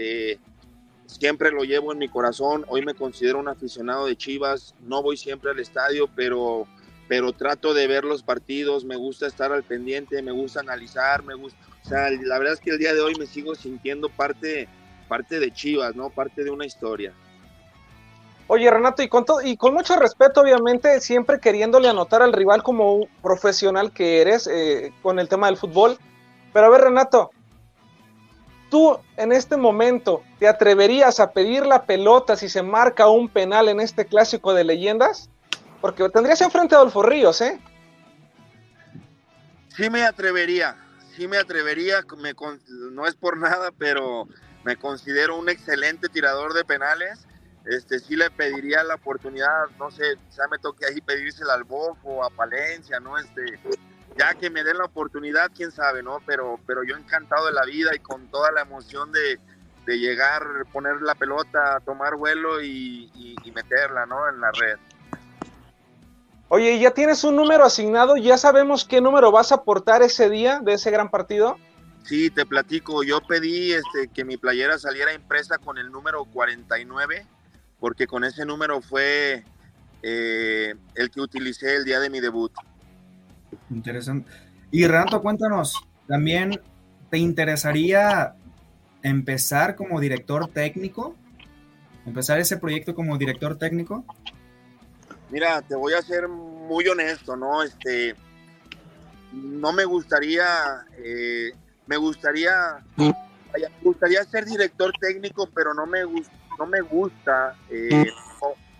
[1.06, 2.64] siempre lo llevo en mi corazón.
[2.68, 4.74] Hoy me considero un aficionado de Chivas.
[4.80, 6.66] No voy siempre al estadio, pero,
[7.08, 8.84] pero trato de ver los partidos.
[8.84, 11.58] Me gusta estar al pendiente, me gusta analizar, me gusta.
[11.84, 14.68] O sea, la verdad es que el día de hoy me sigo sintiendo parte,
[15.08, 16.10] parte de Chivas, ¿no?
[16.10, 17.12] Parte de una historia.
[18.48, 22.94] Oye, Renato, y con, y con mucho respeto, obviamente, siempre queriéndole anotar al rival como
[22.94, 25.98] un profesional que eres eh, con el tema del fútbol.
[26.52, 27.32] Pero a ver, Renato,
[28.70, 33.68] ¿Tú en este momento te atreverías a pedir la pelota si se marca un penal
[33.68, 35.30] en este clásico de leyendas?
[35.80, 37.60] Porque tendrías enfrente a Adolfo Ríos, ¿eh?
[39.76, 40.76] Sí me atrevería,
[41.14, 42.04] sí me atrevería,
[42.92, 44.26] no es por nada, pero
[44.64, 47.26] me considero un excelente tirador de penales.
[47.66, 52.24] Este, sí le pediría la oportunidad, no sé, ya me toque ahí pedírsela al Bofo,
[52.24, 53.18] a Palencia, ¿no?
[53.18, 53.58] Este,
[54.16, 56.20] ya que me den la oportunidad, quién sabe, ¿no?
[56.26, 59.38] Pero, pero yo encantado de la vida y con toda la emoción de,
[59.86, 64.28] llegar, poner la pelota, tomar vuelo y, meterla, ¿no?
[64.28, 64.76] En la red.
[66.48, 68.16] Oye, ¿ya tienes un número asignado?
[68.16, 71.56] ¿Ya sabemos qué número vas a aportar ese día de ese gran partido?
[72.04, 73.02] Sí, te platico.
[73.02, 77.26] Yo pedí este, que mi playera saliera impresa con el número 49,
[77.86, 79.44] porque con ese número fue
[80.02, 82.50] eh, el que utilicé el día de mi debut.
[83.70, 84.28] Interesante.
[84.72, 86.60] Y Renato, cuéntanos, ¿también
[87.10, 88.34] te interesaría
[89.04, 91.14] empezar como director técnico?
[92.04, 94.04] ¿Empezar ese proyecto como director técnico?
[95.30, 97.62] Mira, te voy a ser muy honesto, ¿no?
[97.62, 98.16] Este,
[99.32, 100.44] no me gustaría,
[100.98, 101.52] eh,
[101.86, 103.14] me gustaría, me
[103.80, 106.00] gustaría ser director técnico, pero no me,
[106.58, 108.10] no me gusta eh,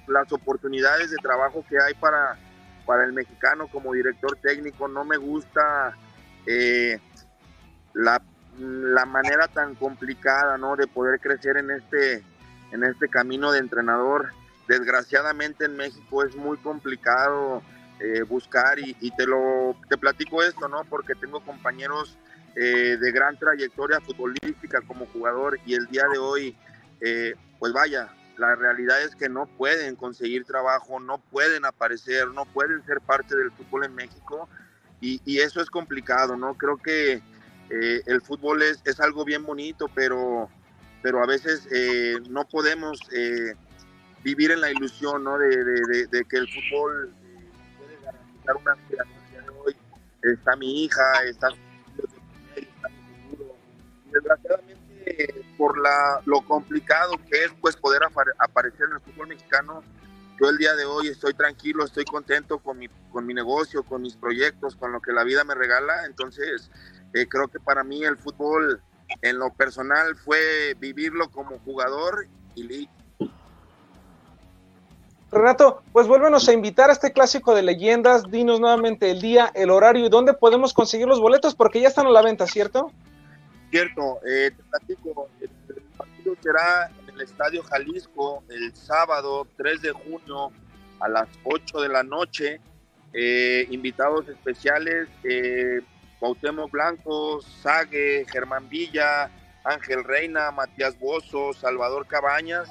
[0.06, 2.38] las oportunidades de trabajo que hay para
[2.86, 4.88] para el mexicano como director técnico.
[4.88, 5.94] No me gusta
[6.46, 6.98] eh,
[7.92, 8.22] la,
[9.06, 10.76] manera tan complicada ¿no?
[10.76, 12.22] de poder crecer en este,
[12.70, 14.30] en este camino de entrenador.
[14.68, 17.62] Desgraciadamente en México es muy complicado
[18.00, 20.84] eh, buscar y, te lo te platico esto, ¿no?
[20.84, 22.18] Porque tengo compañeros
[22.54, 26.56] eh, de gran trayectoria futbolística como jugador y el día de hoy,
[27.58, 32.84] pues vaya, la realidad es que no pueden conseguir trabajo, no pueden aparecer, no pueden
[32.84, 34.48] ser parte del fútbol en México
[35.00, 36.54] y, eso es complicado, ¿no?
[36.54, 37.22] Creo que
[37.70, 40.48] eh, el fútbol es, es, algo bien bonito, pero,
[41.02, 43.54] pero a veces eh, no podemos eh,
[44.24, 45.38] vivir en la ilusión, ¿no?
[45.38, 47.14] De, que el fútbol
[47.78, 49.76] puede garantizar una de hoy.
[50.22, 52.08] Está mi hija, está, futuro.
[55.56, 58.02] Por la, lo complicado que es pues poder
[58.38, 59.82] aparecer en el fútbol mexicano,
[60.40, 64.02] yo el día de hoy estoy tranquilo, estoy contento con mi, con mi negocio, con
[64.02, 66.04] mis proyectos, con lo que la vida me regala.
[66.04, 66.70] Entonces,
[67.14, 68.82] eh, creo que para mí el fútbol
[69.22, 72.88] en lo personal fue vivirlo como jugador y
[75.30, 78.30] Renato, pues vuélvenos a invitar a este clásico de leyendas.
[78.30, 82.06] Dinos nuevamente el día, el horario y dónde podemos conseguir los boletos, porque ya están
[82.06, 82.92] a la venta, ¿cierto?
[83.70, 85.50] Cierto, eh, te platico, el,
[85.96, 90.52] partido será en el Estadio Jalisco el sábado 3 de junio
[91.00, 92.60] a las 8 de la noche.
[93.12, 95.80] Eh, invitados especiales, eh,
[96.20, 99.30] Cuauhtémoc Blanco, Sague, Germán Villa,
[99.64, 102.68] Ángel Reina, Matías Bozo, Salvador Cabañas,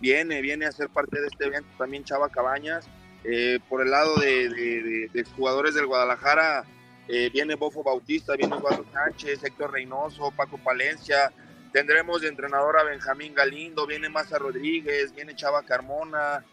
[0.00, 2.86] viene, viene a ser parte de este evento también Chava Cabañas.
[3.24, 6.64] Eh, por el lado de, de jugadores del Guadalajara,
[7.08, 11.32] eh, viene Bofo Bautista, viene Eduardo Sánchez, Héctor Reynoso, Paco Palencia,
[11.72, 16.44] tendremos de entrenador a Benjamín Galindo, viene Maza Rodríguez, viene Chava Carmona,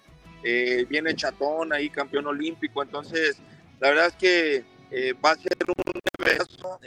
[0.44, 3.38] eh, viene Chatón ahí, campeón olímpico, entonces
[3.80, 6.80] la verdad es que eh, va a ser un evento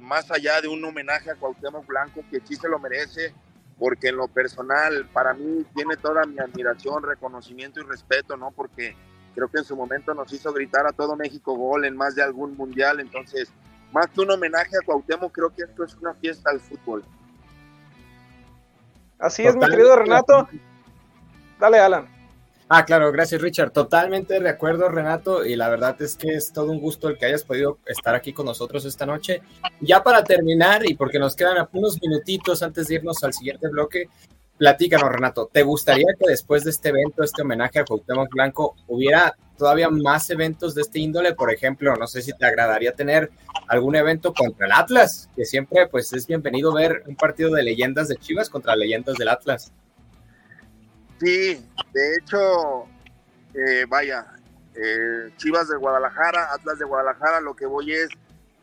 [0.00, 3.34] más allá de un homenaje a Cuauhtémoc Blanco, que sí se lo merece,
[3.78, 8.50] porque en lo personal para mí tiene toda mi admiración, reconocimiento y respeto, ¿no?
[8.52, 8.96] Porque
[9.36, 12.22] creo que en su momento nos hizo gritar a todo México gol en más de
[12.22, 13.52] algún mundial, entonces
[13.92, 17.04] más que un homenaje a Cuauhtémoc, creo que esto es una fiesta al fútbol.
[19.18, 20.48] Así es, mi querido Renato.
[21.60, 22.08] Dale, Alan.
[22.68, 23.70] Ah, claro, gracias Richard.
[23.70, 25.44] Totalmente de acuerdo, Renato.
[25.44, 28.32] Y la verdad es que es todo un gusto el que hayas podido estar aquí
[28.32, 29.42] con nosotros esta noche.
[29.80, 34.08] Ya para terminar, y porque nos quedan unos minutitos antes de irnos al siguiente bloque,
[34.58, 35.48] platícanos, Renato.
[35.52, 40.28] ¿Te gustaría que después de este evento, este homenaje a Cuauhtémoc Blanco, hubiera todavía más
[40.30, 41.34] eventos de este índole?
[41.34, 43.30] Por ejemplo, no sé si te agradaría tener
[43.68, 48.08] algún evento contra el Atlas, que siempre pues es bienvenido ver un partido de leyendas
[48.08, 49.72] de Chivas contra leyendas del Atlas.
[51.18, 52.84] Sí, de hecho,
[53.54, 54.26] eh, vaya,
[54.74, 58.08] eh, Chivas de Guadalajara, Atlas de Guadalajara, lo que voy es,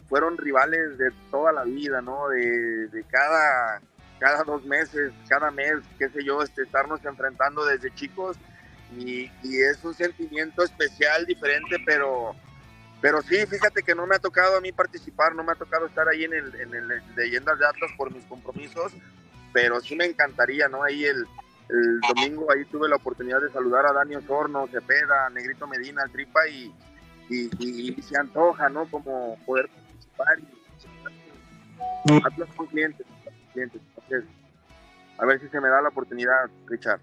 [0.08, 2.30] fueron rivales de toda la vida, ¿no?
[2.30, 3.82] De, cada,
[4.24, 8.38] cada dos meses, cada mes, qué sé yo, este, estarnos enfrentando desde chicos
[8.98, 12.34] y, es un sentimiento especial, diferente, pero,
[13.02, 15.88] pero sí, fíjate que no me ha tocado a mí participar, no me ha tocado
[15.88, 18.94] estar ahí en el, en el Leyendas de Atlas por mis compromisos,
[19.52, 20.84] pero sí me encantaría, ¿no?
[20.84, 21.28] Ahí el
[21.70, 26.48] el domingo ahí tuve la oportunidad de saludar a Dani Osorno, Cepeda, Negrito Medina, Tripa
[26.48, 26.74] y,
[27.30, 28.86] y, se antoja, ¿no?
[28.86, 33.06] Como poder participar y Atlas con clientes,
[33.54, 33.82] clientes.
[34.04, 34.30] Entonces,
[35.18, 37.02] a ver si se me da la oportunidad, Richard.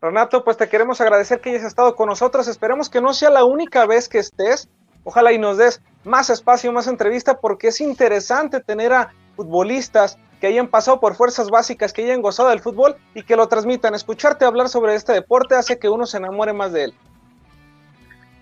[0.00, 2.48] Renato, pues te queremos agradecer que hayas estado con nosotros.
[2.48, 4.68] Esperemos que no sea la única vez que estés.
[5.04, 10.48] Ojalá y nos des más espacio, más entrevista, porque es interesante tener a futbolistas que
[10.48, 13.94] hayan pasado por fuerzas básicas, que hayan gozado del fútbol y que lo transmitan.
[13.94, 16.94] Escucharte hablar sobre este deporte hace que uno se enamore más de él.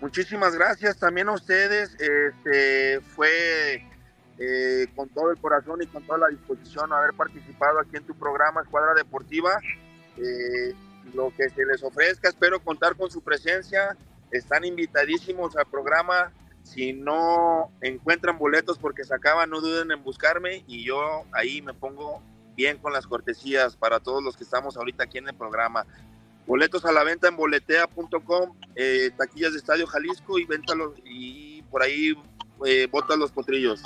[0.01, 1.95] Muchísimas gracias también a ustedes.
[1.99, 3.85] Este, fue
[4.43, 8.15] eh, con todo el corazón y con toda la disposición haber participado aquí en tu
[8.15, 9.59] programa Escuadra Deportiva.
[10.17, 10.73] Eh,
[11.13, 13.95] lo que se les ofrezca, espero contar con su presencia.
[14.31, 16.31] Están invitadísimos al programa
[16.63, 21.75] si no encuentran boletos porque se acaban, no duden en buscarme y yo ahí me
[21.75, 22.23] pongo
[22.55, 25.85] bien con las cortesías para todos los que estamos ahorita aquí en el programa.
[26.47, 31.83] Boletos a la venta en boletea.com, eh, taquillas de Estadio Jalisco y véntalos y por
[31.83, 32.15] ahí
[32.65, 33.83] eh, los potrillos.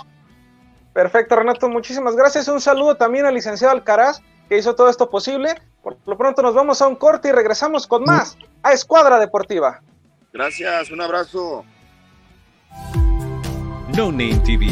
[0.95, 2.47] Perfecto, Renato, muchísimas gracias.
[2.47, 5.53] Un saludo también al licenciado Alcaraz que hizo todo esto posible.
[5.84, 9.81] Por lo pronto nos vamos a un corte y regresamos con más a Escuadra Deportiva.
[10.31, 11.65] Gracias, un abrazo.
[13.93, 14.67] No Name TV.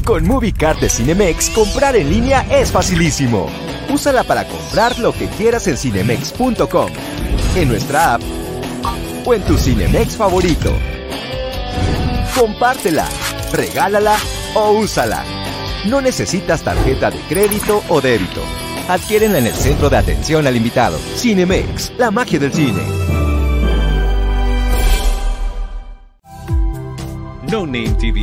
[0.05, 3.47] Con MovieCard de Cinemex, comprar en línea es facilísimo.
[3.91, 6.91] Úsala para comprar lo que quieras en cinemex.com,
[7.55, 8.23] en nuestra app
[9.25, 10.73] o en tu Cinemex favorito.
[12.39, 13.07] Compártela,
[13.53, 14.17] regálala
[14.55, 15.25] o úsala.
[15.87, 18.43] No necesitas tarjeta de crédito o débito.
[18.89, 20.97] Adquieren en el centro de atención al invitado.
[21.17, 22.83] Cinemex, la magia del cine.
[27.51, 28.23] No Name TV.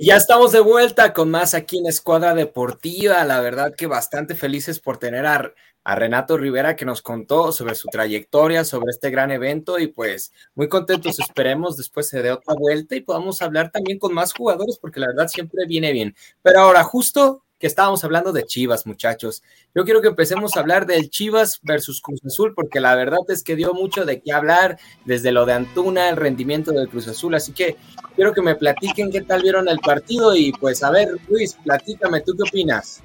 [0.00, 3.24] Ya estamos de vuelta con más aquí en Escuadra Deportiva.
[3.24, 5.52] La verdad que bastante felices por tener a
[5.84, 10.32] a Renato Rivera que nos contó sobre su trayectoria, sobre este gran evento y pues
[10.54, 14.78] muy contentos, esperemos después se dé otra vuelta y podamos hablar también con más jugadores
[14.78, 16.14] porque la verdad siempre viene bien.
[16.42, 19.42] Pero ahora justo que estábamos hablando de Chivas, muchachos.
[19.74, 23.42] Yo quiero que empecemos a hablar del Chivas versus Cruz Azul, porque la verdad es
[23.42, 27.34] que dio mucho de qué hablar, desde lo de Antuna, el rendimiento del Cruz Azul.
[27.34, 27.76] Así que
[28.16, 32.22] quiero que me platiquen qué tal vieron el partido y pues a ver, Luis, platícame,
[32.22, 33.02] ¿tú qué opinas?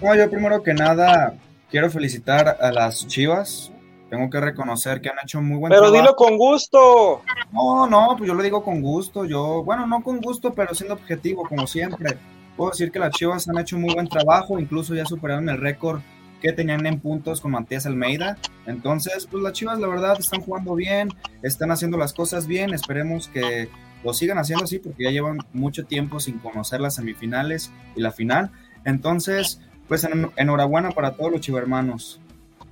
[0.00, 1.34] No, yo primero que nada
[1.70, 3.72] quiero felicitar a las Chivas
[4.10, 6.02] tengo que reconocer que han hecho muy buen pero trabajo.
[6.02, 7.22] dilo con gusto.
[7.52, 9.24] No, no, pues yo lo digo con gusto.
[9.24, 12.16] Yo, bueno, no con gusto, pero siendo objetivo, como siempre.
[12.56, 16.00] Puedo decir que las Chivas han hecho muy buen trabajo, incluso ya superaron el récord
[16.40, 18.38] que tenían en puntos con Matías Almeida.
[18.66, 21.10] Entonces, pues las Chivas, la verdad, están jugando bien,
[21.42, 22.72] están haciendo las cosas bien.
[22.72, 23.68] Esperemos que
[24.02, 28.12] lo sigan haciendo así, porque ya llevan mucho tiempo sin conocer las semifinales y la
[28.12, 28.50] final.
[28.84, 32.20] Entonces, pues en, enhorabuena para todos los chivermanos.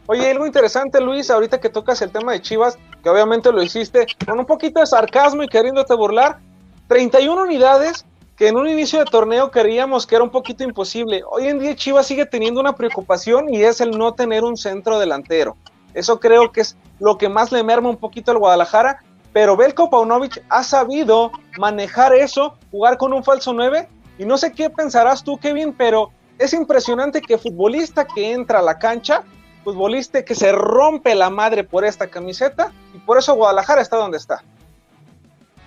[0.06, 4.06] Oye, algo interesante, Luis, ahorita que tocas el tema de Chivas, que obviamente lo hiciste
[4.24, 6.38] con un poquito de sarcasmo y queriéndote burlar,
[6.86, 8.04] 31 unidades
[8.36, 11.24] que en un inicio de torneo creíamos que era un poquito imposible.
[11.28, 14.98] Hoy en día Chivas sigue teniendo una preocupación y es el no tener un centro
[14.98, 15.56] delantero.
[15.94, 19.02] Eso creo que es lo que más le merma un poquito al Guadalajara,
[19.32, 23.88] pero Belko Paunovic ha sabido manejar eso, jugar con un falso 9,
[24.18, 28.62] y no sé qué pensarás tú, Kevin, pero es impresionante que futbolista que entra a
[28.62, 29.24] la cancha
[29.66, 34.16] futbolista que se rompe la madre por esta camiseta y por eso Guadalajara está donde
[34.16, 34.44] está.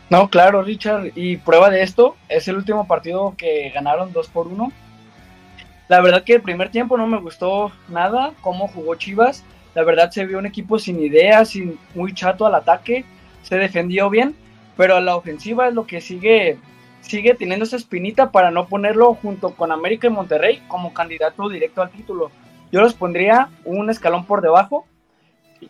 [0.09, 4.47] No, claro, Richard, y prueba de esto, es el último partido que ganaron 2 por
[4.47, 4.71] 1.
[5.89, 9.43] La verdad que el primer tiempo no me gustó nada cómo jugó Chivas.
[9.75, 13.03] La verdad se vio un equipo sin ideas, sin, muy chato al ataque,
[13.43, 14.33] se defendió bien,
[14.77, 16.57] pero a la ofensiva es lo que sigue
[17.09, 21.81] sigue teniendo esa espinita para no ponerlo junto con América y Monterrey como candidato directo
[21.81, 22.31] al título
[22.71, 24.85] yo los pondría un escalón por debajo,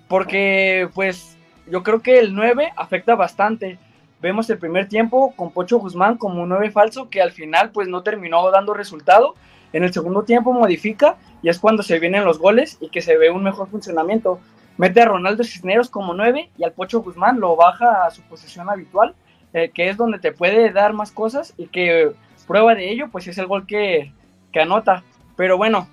[0.08, 1.38] porque pues
[1.68, 3.80] yo creo que el 9 afecta bastante.
[4.22, 7.88] Vemos el primer tiempo con Pocho Guzmán como un 9 falso que al final pues
[7.88, 9.36] no terminó dando resultado.
[9.72, 13.18] En el segundo tiempo modifica y es cuando se vienen los goles y que se
[13.18, 14.40] ve un mejor funcionamiento.
[14.78, 18.70] Mete a Ronaldo Cisneros como 9 y al Pocho Guzmán lo baja a su posición
[18.70, 19.16] habitual,
[19.54, 22.14] eh, que es donde te puede dar más cosas y que
[22.48, 24.12] prueba de ello pues es el gol que,
[24.52, 25.04] que anota.
[25.36, 25.88] Pero bueno,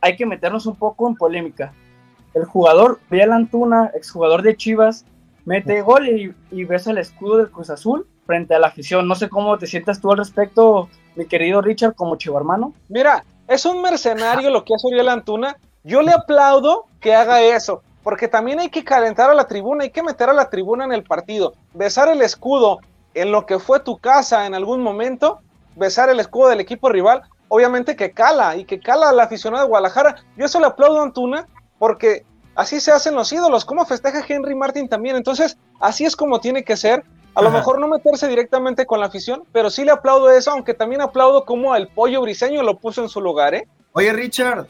[0.00, 1.72] hay que meternos un poco en polémica.
[2.34, 5.06] El jugador Biel Antuna, exjugador de Chivas,
[5.46, 9.08] mete gol y, besa el escudo del Cruz Azul frente a la afición.
[9.08, 12.74] No sé cómo te sientas tú al respecto, mi querido Richard, como hermano.
[12.88, 15.56] Mira, es un mercenario lo que hace Biel Antuna.
[15.82, 19.90] Yo le aplaudo que haga eso, porque también hay que calentar a la tribuna, hay
[19.90, 21.54] que meter a la tribuna en el partido.
[21.72, 22.78] Besar el escudo
[23.14, 25.40] en lo que fue tu casa en algún momento,
[25.74, 29.68] besar el escudo del equipo rival, obviamente que cala y que cala al aficionado de
[29.70, 30.16] Guadalajara.
[30.36, 31.48] Yo eso le aplaudo a Antuna
[31.78, 35.16] porque así se hacen los ídolos, como festeja Henry Martin también.
[35.16, 37.04] Entonces, así es como tiene que ser.
[37.34, 40.72] A lo mejor no meterse directamente con la afición, pero sí le aplaudo eso, aunque
[40.72, 43.66] también aplaudo como el pollo briseño lo puso en su lugar, ¿eh?
[43.92, 44.68] Oye, Richard,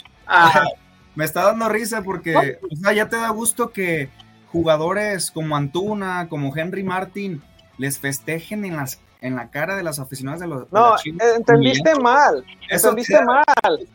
[1.15, 4.09] me está dando risa porque o sea, ya te da gusto que
[4.49, 7.43] jugadores como Antuna, como Henry Martin,
[7.79, 10.71] les festejen en las en la cara de las aficionadas de los.
[10.71, 10.97] No,
[11.35, 12.45] entendiste mal.
[12.69, 13.89] entendiste mal.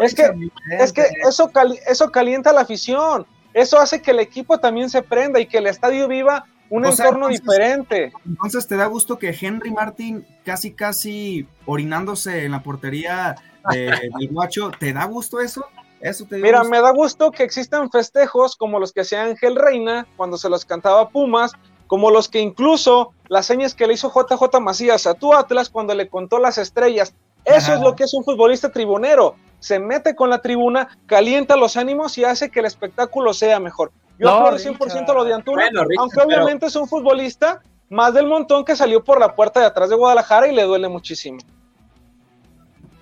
[0.00, 0.30] es que,
[0.78, 1.50] es que eso,
[1.88, 3.26] eso calienta la afición.
[3.52, 7.26] Eso hace que el equipo también se prenda y que el estadio viva un entorno
[7.26, 8.12] diferente.
[8.24, 13.34] Entonces te da gusto que Henry Martin casi casi orinándose en la portería
[13.70, 15.66] del guacho, ¿te da gusto eso?
[16.00, 20.06] Eso te Mira, me da gusto que existan festejos como los que hacía Ángel Reina
[20.16, 21.52] cuando se los cantaba Pumas,
[21.86, 25.94] como los que incluso las señas que le hizo JJ Macías a tu Atlas cuando
[25.94, 27.14] le contó las estrellas.
[27.44, 29.34] Eso es lo que es un futbolista tribunero.
[29.58, 33.92] Se mete con la tribuna, calienta los ánimos y hace que el espectáculo sea mejor.
[34.18, 38.64] Yo no, aplaudo 100% lo de Antuna, aunque obviamente es un futbolista más del montón
[38.64, 41.38] que salió por la puerta de atrás de Guadalajara y le duele muchísimo.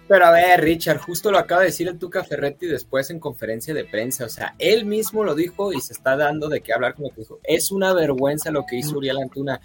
[0.08, 3.74] Pero a ver, Richard, justo lo acaba de decir el Tuca Ferretti después en conferencia
[3.74, 4.24] de prensa.
[4.24, 7.10] O sea, él mismo lo dijo y se está dando de qué hablar con lo
[7.10, 7.38] que dijo.
[7.44, 9.60] Es una vergüenza lo que hizo Uriel Antuna.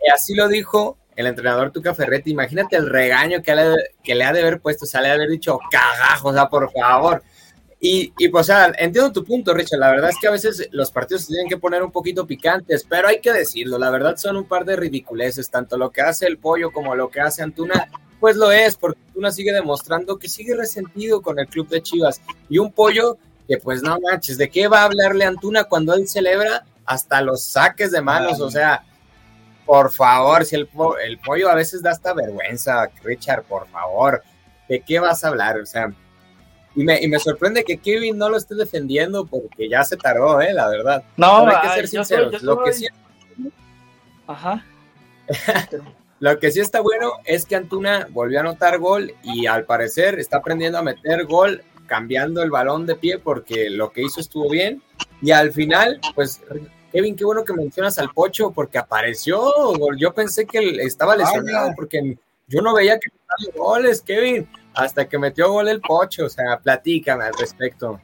[0.00, 2.30] Y así lo dijo el entrenador Tuca Ferretti.
[2.30, 3.74] Imagínate el regaño que le,
[4.04, 6.32] que le ha de haber puesto, o sea, le ha de haber dicho cagajo, o
[6.32, 7.24] sea, por favor.
[7.80, 9.80] Y, y pues, o sea, entiendo tu punto, Richard.
[9.80, 12.86] La verdad es que a veces los partidos se tienen que poner un poquito picantes,
[12.88, 13.78] pero hay que decirlo.
[13.78, 17.08] La verdad son un par de ridiculeces, tanto lo que hace el pollo como lo
[17.08, 17.88] que hace Antuna
[18.20, 22.20] pues lo es, porque Antuna sigue demostrando que sigue resentido con el club de Chivas.
[22.48, 26.06] Y un pollo que pues no manches, ¿de qué va a hablarle Antuna cuando él
[26.08, 28.40] celebra hasta los saques de manos?
[28.40, 28.84] O sea,
[29.64, 30.68] por favor, si el,
[31.04, 34.22] el pollo a veces da hasta vergüenza, Richard, por favor,
[34.68, 35.58] ¿de qué vas a hablar?
[35.58, 35.92] O sea,
[36.74, 40.40] y me, y me sorprende que Kevin no lo esté defendiendo porque ya se tardó,
[40.40, 40.52] ¿eh?
[40.52, 41.02] La verdad.
[41.16, 42.42] No, hay que ser sinceros.
[42.42, 42.86] Lo que sí...
[44.26, 44.64] Ajá.
[46.20, 50.18] Lo que sí está bueno es que Antuna volvió a anotar gol y al parecer
[50.18, 54.50] está aprendiendo a meter gol cambiando el balón de pie porque lo que hizo estuvo
[54.50, 54.82] bien.
[55.20, 56.40] Y al final, pues,
[56.92, 59.40] Kevin, qué bueno que mencionas al Pocho porque apareció.
[59.96, 63.10] Yo pensé que estaba lesionado porque yo no veía que
[63.56, 66.26] goles, Kevin, hasta que metió gol el Pocho.
[66.26, 68.00] O sea, platícame al respecto.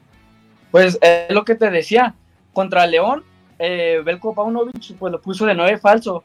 [0.71, 2.15] Pues es lo que te decía.
[2.53, 3.25] contra León,
[3.59, 6.25] eh, Belko Paunovic pues lo puso de nueve falso.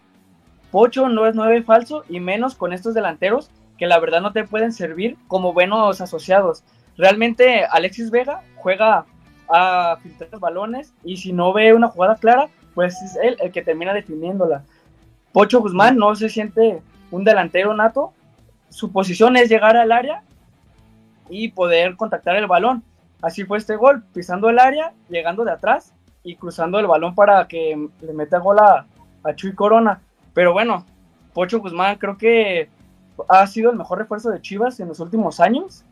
[0.71, 4.43] Pocho no es nueve falso y menos con estos delanteros que la verdad no te
[4.43, 6.63] pueden servir como buenos asociados.
[6.97, 9.05] Realmente Alexis Vega juega
[9.49, 13.51] a filtrar los balones y si no ve una jugada clara, pues es él el
[13.51, 14.63] que termina definiéndola.
[15.31, 18.13] Pocho Guzmán no se siente un delantero nato,
[18.69, 20.23] su posición es llegar al área
[21.29, 22.83] y poder contactar el balón.
[23.21, 25.93] Así fue este gol, pisando el área, llegando de atrás
[26.23, 28.85] y cruzando el balón para que le meta gol a,
[29.23, 30.01] a Chuy Corona.
[30.39, 30.85] Pero bueno,
[31.33, 32.69] Pocho Guzmán creo que
[33.27, 35.83] ha sido el mejor refuerzo de Chivas en los últimos años.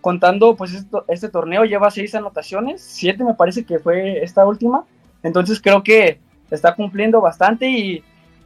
[0.00, 4.86] Contando pues este torneo lleva seis anotaciones, siete me parece que fue esta última.
[5.22, 6.18] Entonces creo que
[6.50, 8.02] está cumpliendo bastante y,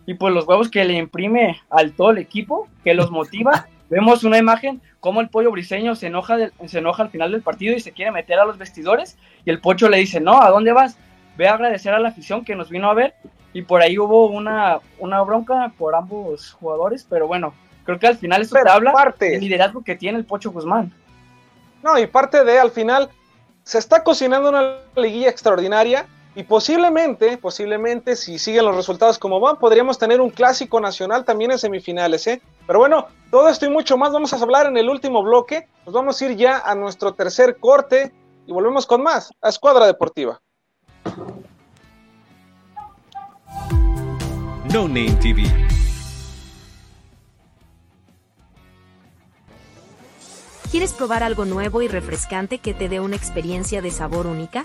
[0.06, 3.68] y pues los huevos que le imprime al todo el equipo, que los motiva.
[3.90, 6.36] Vemos una imagen como el pollo briseño se enoja,
[6.66, 9.60] se enoja al final del partido y se quiere meter a los vestidores y el
[9.60, 10.98] pocho le dice, no, ¿a dónde vas?
[11.38, 13.14] Ve a agradecer a la afición que nos vino a ver
[13.54, 18.18] y por ahí hubo una, una bronca por ambos jugadores, pero bueno, creo que al
[18.18, 20.92] final eso te habla parte, del liderazgo que tiene el Pocho Guzmán.
[21.82, 23.08] No, y parte de al final
[23.62, 29.56] se está cocinando una liguilla extraordinaria y posiblemente, posiblemente, si siguen los resultados como van,
[29.56, 32.42] podríamos tener un clásico nacional también en semifinales, ¿eh?
[32.66, 35.68] Pero bueno, todo esto y mucho más vamos a hablar en el último bloque.
[35.86, 38.12] Nos vamos a ir ya a nuestro tercer corte
[38.46, 40.40] y volvemos con más a Escuadra Deportiva.
[44.74, 45.44] No Name TV
[50.72, 54.64] ¿Quieres probar algo nuevo y refrescante que te dé una experiencia de sabor única?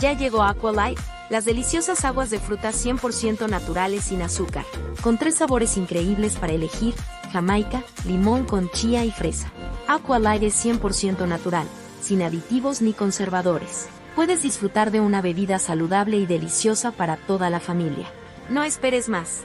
[0.00, 4.64] Ya llegó Aqualight, las deliciosas aguas de frutas 100% naturales sin azúcar,
[5.02, 6.94] con tres sabores increíbles para elegir,
[7.32, 9.50] jamaica, limón con chía y fresa.
[9.88, 11.66] Aqualight es 100% natural,
[12.00, 13.88] sin aditivos ni conservadores.
[14.14, 18.06] Puedes disfrutar de una bebida saludable y deliciosa para toda la familia.
[18.48, 19.42] No esperes más.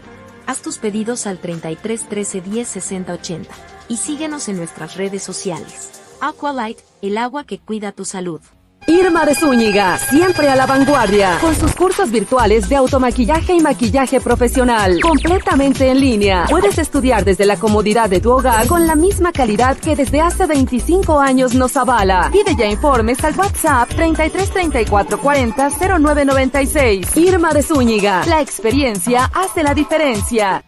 [0.47, 3.53] Haz tus pedidos al 33 13 10 60 80
[3.89, 6.01] y síguenos en nuestras redes sociales.
[6.21, 8.39] Aqualight, el agua que cuida tu salud.
[8.87, 14.19] Irma de Zúñiga, siempre a la vanguardia, con sus cursos virtuales de automaquillaje y maquillaje
[14.19, 16.45] profesional, completamente en línea.
[16.49, 20.45] Puedes estudiar desde la comodidad de tu hogar con la misma calidad que desde hace
[20.45, 22.29] 25 años nos avala.
[22.31, 25.69] Pide ya informes al WhatsApp 33 34 40
[25.99, 27.17] 0996.
[27.17, 30.63] Irma de Zúñiga, la experiencia hace la diferencia.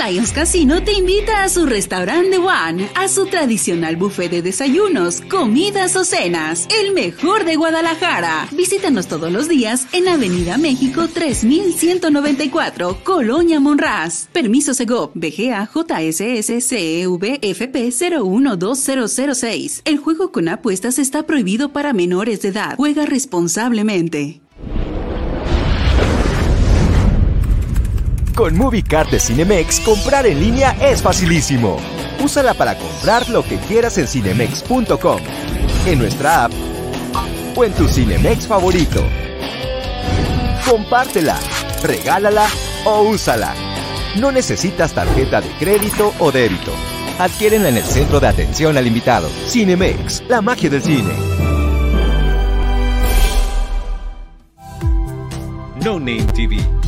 [0.00, 5.94] Lions Casino te invita a su restaurante One, a su tradicional buffet de desayunos, comidas
[5.94, 8.48] o cenas, el mejor de Guadalajara.
[8.52, 14.28] Visítanos todos los días en Avenida México 3194, Colonia Monraz.
[14.32, 19.82] Permiso Segov, BGA JSS CEV FP 012006.
[19.84, 22.76] El juego con apuestas está prohibido para menores de edad.
[22.76, 24.40] Juega responsablemente.
[28.40, 31.76] Con MovieCard de Cinemex, comprar en línea es facilísimo.
[32.24, 35.20] Úsala para comprar lo que quieras en cinemex.com,
[35.84, 36.52] en nuestra app
[37.54, 39.04] o en tu Cinemex favorito.
[40.66, 41.38] Compártela,
[41.82, 42.46] regálala
[42.86, 43.54] o úsala.
[44.18, 46.72] No necesitas tarjeta de crédito o débito.
[47.18, 49.28] Adquiérenla en el centro de atención al invitado.
[49.48, 51.12] Cinemex, la magia del cine.
[55.84, 56.79] No Name TV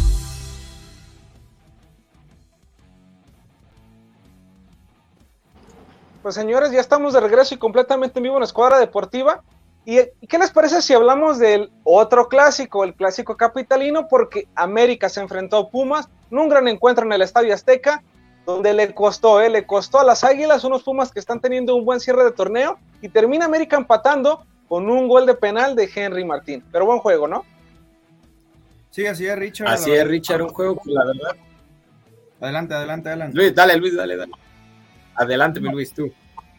[6.22, 9.42] Pues señores, ya estamos de regreso y completamente en vivo en la Escuadra Deportiva.
[9.84, 9.98] ¿Y
[10.28, 14.06] qué les parece si hablamos del otro clásico, el clásico capitalino?
[14.06, 18.04] Porque América se enfrentó a Pumas en un gran encuentro en el Estadio Azteca,
[18.46, 19.50] donde le costó, ¿eh?
[19.50, 22.78] le costó a las Águilas, unos Pumas que están teniendo un buen cierre de torneo,
[23.00, 26.64] y termina América empatando con un gol de penal de Henry Martín.
[26.70, 27.44] Pero buen juego, ¿no?
[28.90, 29.68] Sí, así es, Richard.
[29.68, 31.36] Así es, Richard, un juego que la verdad.
[32.40, 33.36] Adelante, adelante, adelante.
[33.36, 34.32] Luis, dale, Luis, dale, dale.
[35.14, 36.12] Adelante, mi Luis, tú.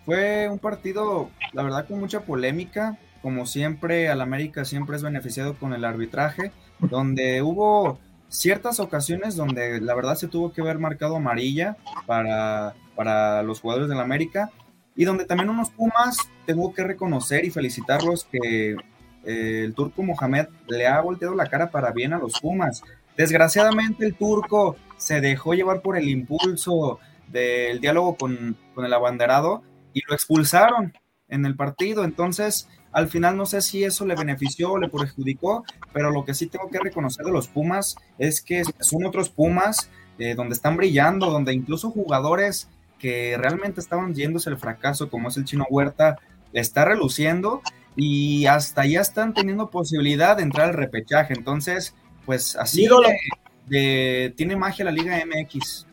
[0.06, 2.98] Fue un partido, la verdad, con mucha polémica.
[3.22, 9.80] Como siempre, al América siempre es beneficiado con el arbitraje, donde hubo ciertas ocasiones donde
[9.80, 14.50] la verdad se tuvo que ver marcado amarilla para, para los jugadores del América
[14.96, 18.76] y donde también unos Pumas tengo que reconocer y felicitarlos que
[19.24, 22.82] eh, el turco Mohamed le ha volteado la cara para bien a los Pumas.
[23.16, 27.00] Desgraciadamente el turco se dejó llevar por el impulso
[27.34, 29.64] del diálogo con, con el abanderado
[29.94, 30.94] y lo expulsaron
[31.28, 32.06] en el partido.
[32.06, 36.34] Entonces, al final no sé si eso le benefició o le perjudicó, pero lo que
[36.34, 40.78] sí tengo que reconocer de los Pumas es que son otros Pumas eh, donde están
[40.78, 42.70] brillando, donde incluso jugadores
[43.00, 46.20] que realmente estaban yéndose el fracaso, como es el chino Huerta,
[46.54, 47.62] está reluciendo
[47.96, 51.34] y hasta ya están teniendo posibilidad de entrar al repechaje.
[51.36, 53.18] Entonces, pues así de-
[53.66, 55.88] de- tiene magia la Liga MX.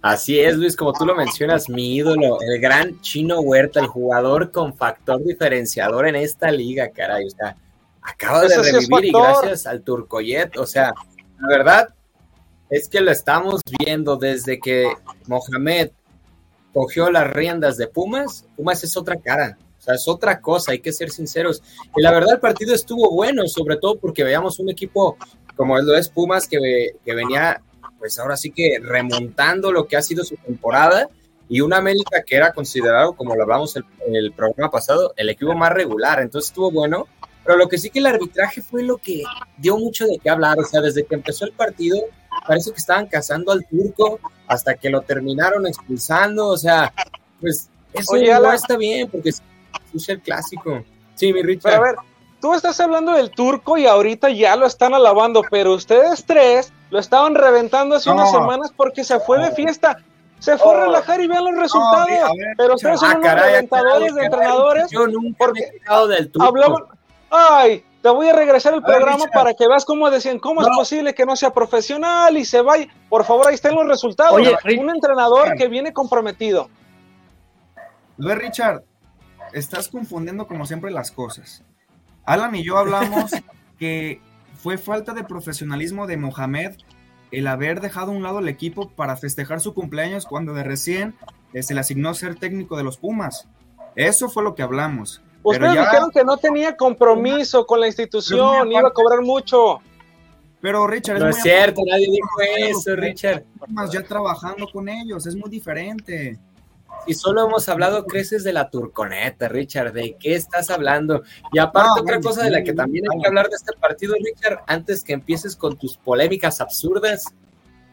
[0.00, 4.52] Así es, Luis, como tú lo mencionas, mi ídolo, el gran Chino Huerta, el jugador
[4.52, 7.26] con factor diferenciador en esta liga, caray.
[7.26, 7.56] O sea,
[8.00, 10.56] acaba de Ese sí es revivir y gracias al Turcoyet.
[10.56, 10.94] O sea,
[11.40, 11.88] la verdad
[12.70, 14.88] es que lo estamos viendo desde que
[15.26, 15.90] Mohamed
[16.72, 18.46] cogió las riendas de Pumas.
[18.56, 19.58] Pumas es otra cara.
[19.78, 21.60] O sea, es otra cosa, hay que ser sinceros.
[21.96, 25.16] Y la verdad, el partido estuvo bueno, sobre todo porque veíamos un equipo
[25.56, 27.60] como lo es Pumas, que, que venía
[27.98, 31.08] pues ahora sí que remontando lo que ha sido su temporada
[31.48, 35.54] y una América que era considerado, como lo hablamos el, el programa pasado, el equipo
[35.54, 37.06] más regular, entonces estuvo bueno,
[37.44, 39.22] pero lo que sí que el arbitraje fue lo que
[39.56, 41.98] dio mucho de qué hablar, o sea, desde que empezó el partido
[42.46, 46.92] parece que estaban cazando al turco hasta que lo terminaron expulsando, o sea,
[47.40, 48.54] pues eso Oye, no Alan.
[48.54, 49.42] está bien porque es
[49.94, 50.84] es el clásico.
[51.14, 51.72] Sí, mi Richard.
[51.72, 51.96] Pero a ver,
[52.40, 56.98] tú estás hablando del turco y ahorita ya lo están alabando, pero ustedes tres lo
[56.98, 58.16] estaban reventando hace No.
[58.16, 59.98] unas semanas porque se fue de fiesta.
[60.38, 60.80] Se fue a Oh.
[60.86, 62.08] relajar y vean los resultados.
[62.08, 64.90] a ver, pero ustedes son Ah, unos caray, reventadores de entrenadores.
[64.90, 66.48] Yo nunca me porque he quejado del turco.
[66.48, 66.84] hablaban.
[67.30, 70.62] Ay, te voy a regresar el A ver, programa para que veas cómo decían, cómo
[70.62, 72.86] es posible que no sea profesional y se vaya.
[73.08, 74.32] Por favor, ahí están los resultados.
[74.34, 76.70] Oye, un entrenador que viene comprometido.
[78.16, 78.82] Ve, Richard,
[79.52, 81.62] estás confundiendo como siempre las cosas.
[82.24, 83.30] Alan y yo hablamos
[83.78, 84.20] que
[84.58, 86.72] fue falta de profesionalismo de Mohamed
[87.30, 91.14] el haber dejado a un lado el equipo para festejar su cumpleaños cuando de recién
[91.54, 93.46] eh, se le asignó ser técnico de los Pumas.
[93.96, 95.22] Eso fue lo que hablamos.
[95.42, 99.80] Pero Ustedes ya- dijeron que no tenía compromiso con la institución, iba a cobrar mucho.
[100.60, 103.44] Pero Richard, No es muy cierto, aparte- nadie dijo eso, Richard.
[103.60, 106.38] Pumas ya trabajando con ellos, es muy diferente.
[107.08, 109.94] Y solo hemos hablado creces de la turconeta, Richard.
[109.94, 111.22] ¿De qué estás hablando?
[111.52, 114.14] Y aparte, No, otra cosa de la que también hay que hablar de este partido,
[114.22, 117.24] Richard, antes que empieces con tus polémicas absurdas,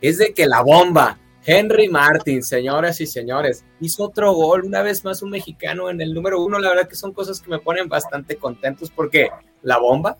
[0.01, 5.05] es de que la bomba, Henry Martin, señoras y señores, hizo otro gol, una vez
[5.05, 6.59] más un mexicano en el número uno.
[6.59, 9.29] La verdad que son cosas que me ponen bastante contentos porque
[9.61, 10.17] la bomba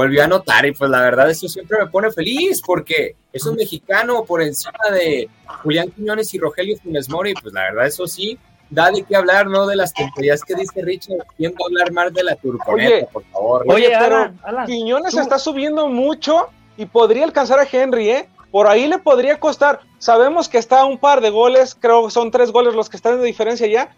[0.00, 3.56] volvió a anotar y pues la verdad eso siempre me pone feliz porque es un
[3.56, 5.28] mexicano por encima de
[5.62, 8.38] Julián Quiñones y Rogelio Funes Mori, pues la verdad eso sí,
[8.70, 9.66] da de qué hablar, ¿no?
[9.66, 13.08] De las tonterías que dice Richard, ¿quién va a hablar más de la turconeta, Oye,
[13.12, 13.62] por favor?
[13.68, 16.48] Oye, Oye, pero Alan, Alan, Quiñones tú- está subiendo mucho
[16.78, 18.28] y podría alcanzar a Henry, ¿eh?
[18.50, 19.80] Por ahí le podría costar.
[19.98, 22.96] Sabemos que está a un par de goles, creo que son tres goles los que
[22.96, 23.94] están de diferencia ya,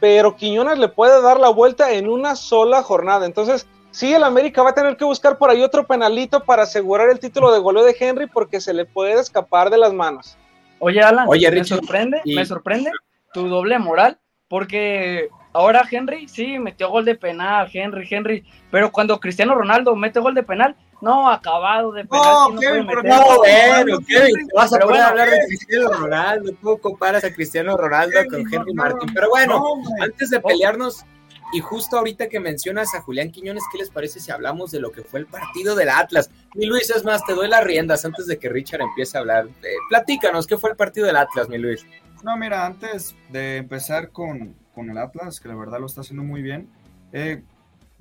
[0.00, 3.26] pero Quiñones le puede dar la vuelta en una sola jornada.
[3.26, 7.08] Entonces, sí, el América va a tener que buscar por ahí otro penalito para asegurar
[7.10, 10.36] el título de goleo de Henry porque se le puede escapar de las manos.
[10.80, 12.90] Oye, Alan, Oye, me Richard, sorprende, y- me sorprende
[13.32, 14.18] tu doble moral,
[14.48, 20.18] porque ahora Henry sí metió gol de penal, Henry, Henry, pero cuando Cristiano Ronaldo mete
[20.18, 23.02] gol de penal, no, acabado de penal, No, sí no Kevin, pero.
[23.02, 27.24] No, bueno, Kevin, te vas a poner a bueno, hablar de Cristiano Ronaldo, ¿cómo comparas
[27.24, 29.14] a Cristiano Ronaldo con Henry no, Martin?
[29.14, 31.04] Pero bueno, no, antes de pelearnos,
[31.52, 34.90] y justo ahorita que mencionas a Julián Quiñones, ¿qué les parece si hablamos de lo
[34.90, 36.30] que fue el partido del Atlas?
[36.54, 39.46] Mi Luis, es más, te doy las riendas antes de que Richard empiece a hablar.
[39.62, 41.84] Eh, platícanos, ¿qué fue el partido del Atlas, mi Luis?
[42.22, 46.24] No, mira, antes de empezar con, con el Atlas, que la verdad lo está haciendo
[46.24, 46.68] muy bien,
[47.12, 47.42] eh,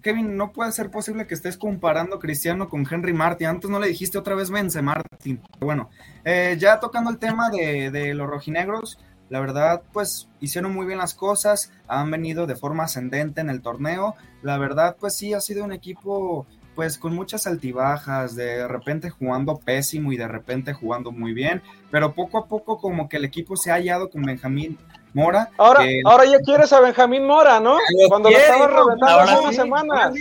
[0.02, 3.48] Kevin, no puede ser posible que estés comparando a Cristiano con Henry Martin.
[3.48, 5.40] Antes no le dijiste otra vez vence Martin.
[5.60, 5.90] Bueno,
[6.26, 8.98] eh, ya tocando el tema de, de los rojinegros,
[9.32, 13.62] la verdad, pues hicieron muy bien las cosas, han venido de forma ascendente en el
[13.62, 14.14] torneo.
[14.44, 19.58] La verdad, pues sí, ha sido un equipo pues con muchas altibajas, de repente jugando
[19.58, 21.62] pésimo y de repente jugando muy bien,
[21.92, 24.78] pero poco a poco como que el equipo se ha hallado con Benjamín
[25.14, 25.50] Mora.
[25.58, 27.76] Ahora, que- ahora ya quieres a Benjamín Mora, ¿no?
[27.76, 30.14] Lo Cuando lo quiere, estaba no, reventando hace sí, unas semanas.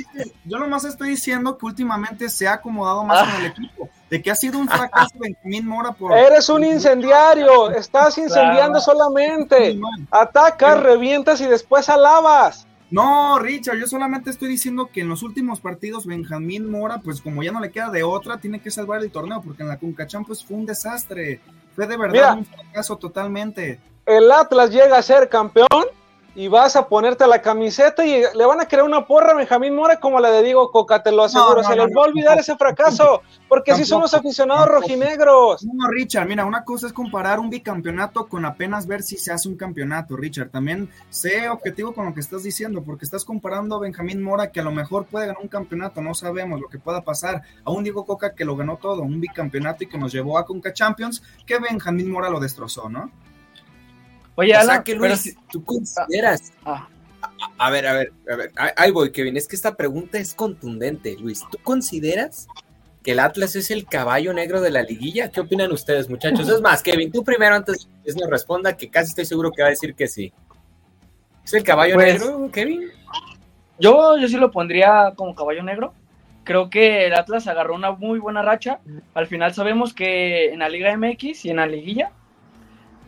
[0.44, 3.30] Yo nomás estoy diciendo que últimamente se ha acomodado más Ah.
[3.32, 6.12] con el equipo, de que ha sido un fracaso Benjamín Mora por...
[6.12, 9.78] Eres un incendiario, estás incendiando solamente.
[10.10, 12.66] Atacas, revientas y después alabas.
[12.90, 17.42] No, Richard, yo solamente estoy diciendo que en los últimos partidos Benjamín Mora, pues como
[17.44, 20.24] ya no le queda de otra, tiene que salvar el torneo, porque en la Concacham
[20.24, 21.40] pues fue un desastre,
[21.76, 22.34] fue de verdad Mira.
[22.34, 23.78] un fracaso totalmente.
[24.06, 25.68] El Atlas llega a ser campeón
[26.34, 29.74] y vas a ponerte la camiseta y le van a crear una porra a Benjamín
[29.74, 31.56] Mora como la de Diego Coca, te lo aseguro.
[31.56, 34.82] No, no, Se les va a olvidar ese fracaso, porque así son los aficionados tampoco.
[34.82, 35.64] rojinegros.
[35.64, 39.48] No, Richard, mira, una cosa es comparar un bicampeonato con apenas ver si se hace
[39.48, 40.50] un campeonato, Richard.
[40.50, 44.60] También sé objetivo con lo que estás diciendo, porque estás comparando a Benjamín Mora, que
[44.60, 47.82] a lo mejor puede ganar un campeonato, no sabemos lo que pueda pasar, a un
[47.82, 51.22] Diego Coca que lo ganó todo, un bicampeonato y que nos llevó a Conca Champions,
[51.44, 53.10] que Benjamín Mora lo destrozó, ¿no?
[54.36, 56.88] Oye, o Alan, sea que pero Luis, si- tú consideras ah,
[57.58, 59.36] A ver, a ver, a ver, ahí- voy, Kevin.
[59.36, 61.42] Es que esta pregunta es contundente, Luis.
[61.50, 62.48] ¿Tú consideras
[63.02, 65.30] que el Atlas es el caballo negro de la liguilla?
[65.30, 66.48] ¿Qué opinan ustedes, muchachos?
[66.48, 69.68] Es más, Kevin, tú primero antes que nos responda, que casi estoy seguro que va
[69.68, 70.32] a decir que sí.
[71.44, 72.90] ¿Es el caballo Pues- negro, Kevin?
[73.78, 75.94] Yo, yo sí lo pondría como caballo negro.
[76.44, 78.80] Creo que el Atlas agarró una muy buena racha.
[79.14, 82.10] Al final sabemos que en la Liga MX y en la liguilla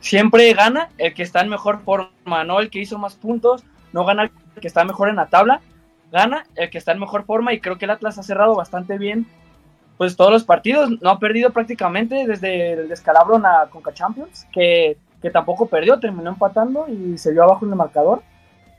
[0.02, 4.04] siempre gana el que está en mejor forma, no el que hizo más puntos, no
[4.04, 5.62] gana el que está mejor en la tabla,
[6.10, 8.98] gana el que está en mejor forma y creo que el Atlas ha cerrado bastante
[8.98, 9.26] bien
[9.96, 14.48] pues todos los partidos, no ha perdido prácticamente desde el descalabro en la Conca Champions,
[14.52, 18.22] que, que tampoco perdió, terminó empatando y se vio abajo en el marcador,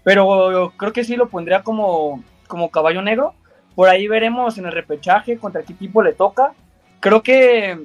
[0.04, 3.36] pero creo que sí lo pondría como, como caballo negro.
[3.74, 6.54] Por ahí veremos en el repechaje contra qué equipo le toca.
[7.00, 7.82] Creo que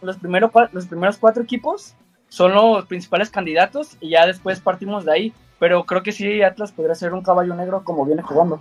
[0.00, 1.94] los, primero, cua- los primeros cuatro equipos
[2.30, 5.32] son los principales candidatos y ya después partimos de ahí.
[5.58, 8.58] Pero creo que sí, Atlas podría ser un caballo negro como viene jugando.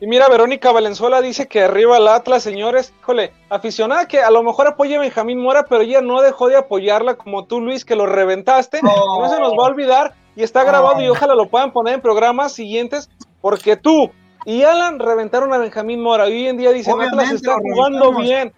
[0.00, 2.94] Y mira, Verónica Valenzuela dice que arriba el Atlas, señores.
[3.00, 6.56] Híjole, aficionada que a lo mejor apoya a Benjamín Mora, pero ella no dejó de
[6.56, 8.80] apoyarla como tú, Luis, que lo reventaste.
[8.82, 12.00] No se nos va a olvidar y está grabado y ojalá lo puedan poner en
[12.00, 14.10] programas siguientes, porque tú
[14.44, 18.52] y Alan reventaron a Benjamín Mora y hoy en día dicen Atlas está jugando bien.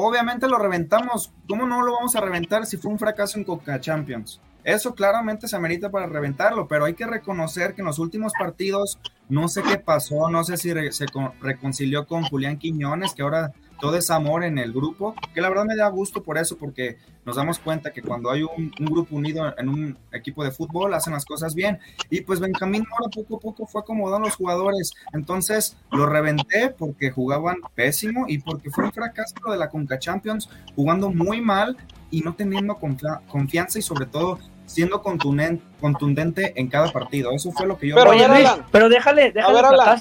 [0.00, 1.32] Obviamente lo reventamos.
[1.48, 4.40] ¿Cómo no lo vamos a reventar si fue un fracaso en Coca Champions?
[4.62, 9.00] Eso claramente se amerita para reventarlo, pero hay que reconocer que en los últimos partidos
[9.28, 13.52] no sé qué pasó, no sé si se con- reconcilió con Julián Quiñones, que ahora
[13.80, 16.98] todo es amor en el grupo, que la verdad me da gusto por eso, porque
[17.24, 20.94] nos damos cuenta que cuando hay un, un grupo unido en un equipo de fútbol,
[20.94, 21.78] hacen las cosas bien.
[22.10, 26.70] Y pues Benjamín Mora poco a poco fue acomodando a los jugadores, entonces lo reventé
[26.70, 31.40] porque jugaban pésimo y porque fue un fracaso lo de la Conca Champions, jugando muy
[31.40, 31.76] mal
[32.10, 37.30] y no teniendo confia- confianza y sobre todo siendo contunen- contundente en cada partido.
[37.32, 37.94] Eso fue lo que yo...
[37.96, 40.00] Pero, Oye, a Luis, pero déjale, déjale ver, el Alan.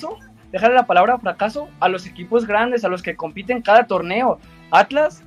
[0.51, 4.39] Déjale la palabra fracaso a los equipos grandes, a los que compiten cada torneo.
[4.71, 5.23] Atlas,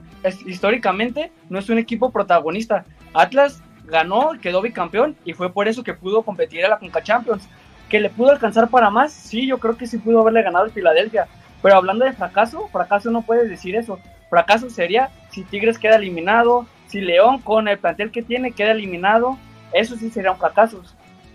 [0.47, 2.85] históricamente, no es un equipo protagonista.
[3.15, 7.49] Atlas ganó, quedó bicampeón y fue por eso que pudo competir a la Conca Champions.
[7.89, 10.71] Que le pudo alcanzar para más, sí, yo creo que sí pudo haberle ganado el
[10.71, 11.27] Filadelfia.
[11.61, 13.99] Pero hablando de fracaso, fracaso no puedes decir eso.
[14.29, 19.37] Fracaso sería si Tigres queda eliminado, si León con el plantel que tiene queda eliminado.
[19.73, 20.83] Eso sí sería un fracaso.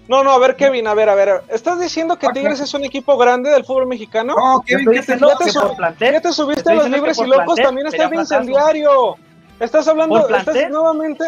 [0.08, 1.41] No, no, a ver, Kevin, a ver, a ver.
[1.49, 4.36] ¿Estás diciendo que Tigres es un equipo grande del fútbol mexicano?
[4.38, 7.45] No, Kevin, ¿qué te ya te sub- Ya te subiste a los libres y locos,
[7.45, 8.36] plantel también sería fracaso.
[8.36, 9.16] incendiario.
[9.60, 11.26] Estás hablando, estás nuevamente.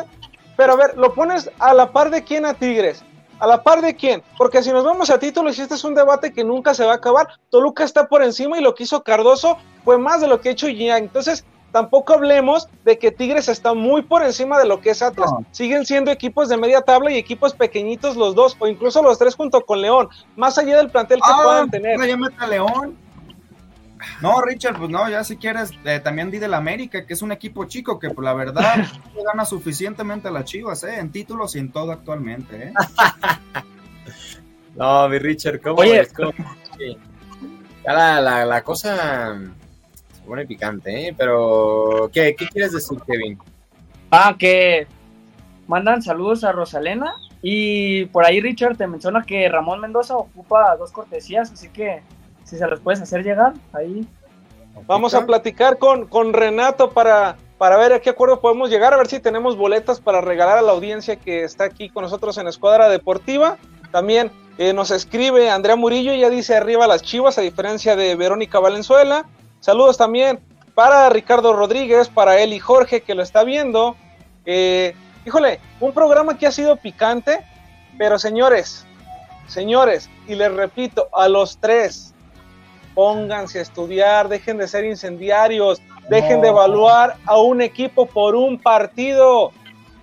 [0.55, 3.03] Pero a ver, lo pones a la par de quién a Tigres.
[3.39, 4.23] ¿A la par de quién?
[4.37, 6.93] Porque si nos vamos a títulos, y este es un debate que nunca se va
[6.93, 10.41] a acabar, Toluca está por encima y lo que hizo Cardoso fue más de lo
[10.41, 11.03] que ha hecho Yang.
[11.03, 15.31] Entonces, tampoco hablemos de que Tigres está muy por encima de lo que es Atlas.
[15.31, 15.45] No.
[15.51, 19.35] Siguen siendo equipos de media tabla y equipos pequeñitos los dos, o incluso los tres
[19.35, 21.99] junto con León, más allá del plantel que Ah, puedan tener.
[22.07, 22.97] ya mete a León.
[24.21, 27.31] No, Richard, pues no, ya si quieres, eh, también di del América, que es un
[27.31, 28.75] equipo chico que, pues la verdad,
[29.15, 30.99] no gana suficientemente a las Chivas, ¿eh?
[30.99, 32.73] En títulos y en todo actualmente, ¿eh?
[34.75, 36.01] No, mi Richard, ¿cómo Oye.
[36.01, 36.13] es?
[36.13, 36.31] ¿Cómo?
[36.77, 36.97] Sí.
[37.83, 39.39] Ya la, la, la cosa
[40.27, 41.15] pone picante, ¿eh?
[41.17, 43.39] Pero, ¿qué, ¿qué quieres decir, Kevin?
[44.11, 44.87] Ah, que
[45.67, 50.91] mandan saludos a Rosalena y por ahí Richard te menciona que Ramón Mendoza ocupa dos
[50.91, 52.01] cortesías, así que
[52.43, 54.07] si se los puedes hacer llegar, ahí.
[54.85, 58.97] Vamos a platicar con, con Renato para, para ver a qué acuerdo podemos llegar, a
[58.97, 62.47] ver si tenemos boletas para regalar a la audiencia que está aquí con nosotros en
[62.47, 63.57] Escuadra Deportiva.
[63.91, 68.59] También eh, nos escribe Andrea Murillo, ella dice arriba las chivas, a diferencia de Verónica
[68.59, 69.25] Valenzuela.
[69.59, 70.39] Saludos también
[70.73, 73.95] para Ricardo Rodríguez, para él y Jorge que lo está viendo.
[74.45, 74.93] Eh,
[75.25, 77.43] híjole, un programa que ha sido picante,
[77.97, 78.85] pero señores,
[79.47, 82.13] señores, y les repito, a los tres,
[82.93, 88.59] pónganse a estudiar, dejen de ser incendiarios, dejen de evaluar a un equipo por un
[88.59, 89.51] partido.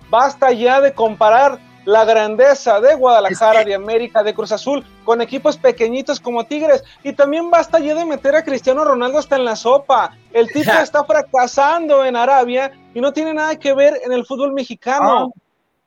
[0.09, 5.57] Basta ya de comparar la grandeza de Guadalajara, de América, de Cruz Azul, con equipos
[5.57, 6.83] pequeñitos como Tigres.
[7.03, 10.17] Y también basta ya de meter a Cristiano Ronaldo hasta en la sopa.
[10.33, 14.53] El tipo está fracasando en Arabia y no tiene nada que ver en el fútbol
[14.53, 15.31] mexicano.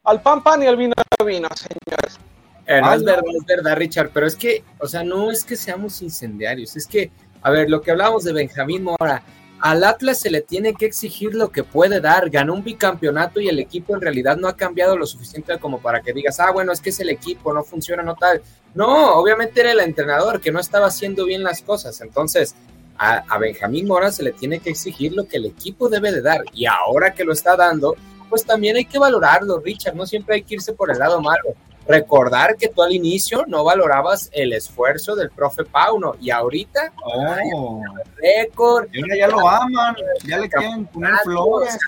[0.04, 0.94] Al pan pan y al vino
[1.24, 2.18] vino, señores.
[2.66, 3.06] Eh, no Ay, es no.
[3.06, 6.86] verdad, es verdad, Richard, pero es que, o sea, no es que seamos incendiarios, es
[6.86, 7.10] que,
[7.42, 9.22] a ver, lo que hablábamos de Benjamín Mora,
[9.60, 13.48] al Atlas se le tiene que exigir lo que puede dar, ganó un bicampeonato y
[13.48, 16.72] el equipo en realidad no ha cambiado lo suficiente como para que digas, ah, bueno,
[16.72, 18.42] es que es el equipo, no funciona, no tal.
[18.74, 22.54] No, obviamente era el entrenador que no estaba haciendo bien las cosas, entonces
[22.96, 26.22] a, a Benjamín Mora se le tiene que exigir lo que el equipo debe de
[26.22, 26.42] dar.
[26.52, 27.96] Y ahora que lo está dando,
[28.28, 31.54] pues también hay que valorarlo, Richard, no siempre hay que irse por el lado malo
[31.88, 37.82] recordar que tú al inicio no valorabas el esfuerzo del profe Pauno y ahorita Oh,
[38.16, 38.88] récord.
[38.92, 41.78] y ahora ya lo aman, ya le quieren poner flores.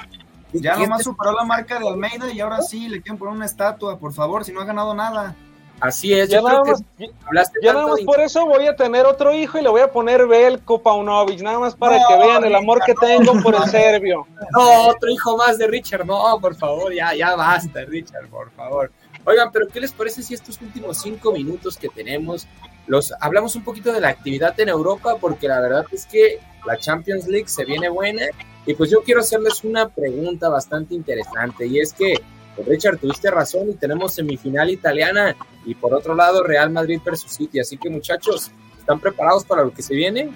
[0.52, 3.46] Ya ¿Qué nomás superó la marca de Almeida y ahora sí le quieren poner una
[3.46, 5.36] estatua, por favor, si no ha ganado nada.
[5.78, 6.64] Así es, Ya yo creo nada
[6.98, 9.68] que más, ya nada más de- por eso voy a tener otro hijo y le
[9.70, 13.32] voy a poner Belko Paunovic, nada más para No, que vean el amor que tengo
[13.32, 13.42] no.
[13.42, 14.26] por el serbio.
[14.52, 18.90] No, otro hijo más de Richard, no, por favor, ya, ya basta, Richard, por favor.
[19.24, 22.46] Oigan, pero ¿qué les parece si estos últimos cinco minutos que tenemos
[22.86, 25.16] los hablamos un poquito de la actividad en Europa?
[25.20, 28.26] Porque la verdad es que la Champions League se viene buena
[28.66, 32.14] y pues yo quiero hacerles una pregunta bastante interesante y es que,
[32.56, 37.32] pues, Richard, tuviste razón y tenemos semifinal italiana y por otro lado Real Madrid versus
[37.32, 40.30] City, así que muchachos, ¿están preparados para lo que se viene?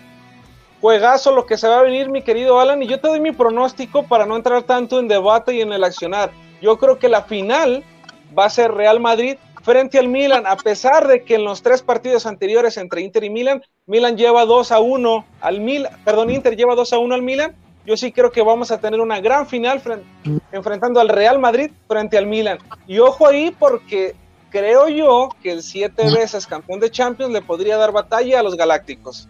[0.81, 3.33] Juegazo lo que se va a venir, mi querido Alan, y yo te doy mi
[3.33, 6.31] pronóstico para no entrar tanto en debate y en el accionar.
[6.61, 7.83] Yo creo que la final
[8.37, 11.83] va a ser Real Madrid frente al Milan, a pesar de que en los tres
[11.83, 16.55] partidos anteriores entre Inter y Milan, Milan lleva 2 a 1 al Milan, perdón, Inter
[16.57, 17.55] lleva 2 a 1 al Milan.
[17.87, 20.03] Yo sí creo que vamos a tener una gran final fren-
[20.53, 22.59] enfrentando al Real Madrid frente al Milan.
[22.87, 24.15] Y ojo ahí porque
[24.51, 28.57] creo yo que el siete veces campeón de Champions le podría dar batalla a los
[28.57, 29.29] Galácticos.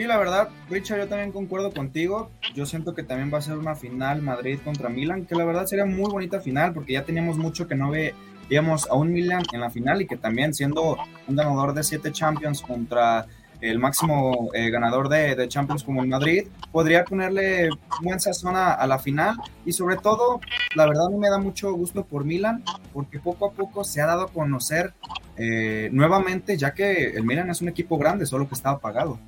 [0.00, 2.30] Sí, la verdad, Richard, yo también concuerdo contigo.
[2.54, 5.66] Yo siento que también va a ser una final Madrid contra Milan, que la verdad
[5.66, 9.60] sería muy bonita final porque ya teníamos mucho que no veíamos a un Milan en
[9.60, 10.96] la final y que también siendo
[11.28, 13.26] un ganador de siete Champions contra
[13.60, 17.68] el máximo eh, ganador de, Champions como el Madrid, podría ponerle
[18.00, 19.36] buen sazón a, la final
[19.66, 20.40] y sobre todo,
[20.76, 24.22] la verdad me da mucho gusto por Milan porque poco a poco se ha dado
[24.22, 24.94] a conocer
[25.36, 29.18] eh, nuevamente, ya que el Milan es un equipo grande, solo que estaba pagado.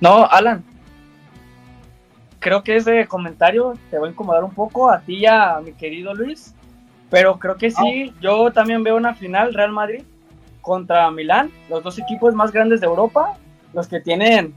[0.00, 0.64] No, Alan.
[2.38, 5.72] Creo que ese comentario te va a incomodar un poco a ti y a mi
[5.72, 6.54] querido Luis.
[7.10, 10.02] Pero creo que sí, yo también veo una final Real Madrid
[10.60, 13.38] contra Milán, los dos equipos más grandes de Europa,
[13.72, 14.54] los que tienen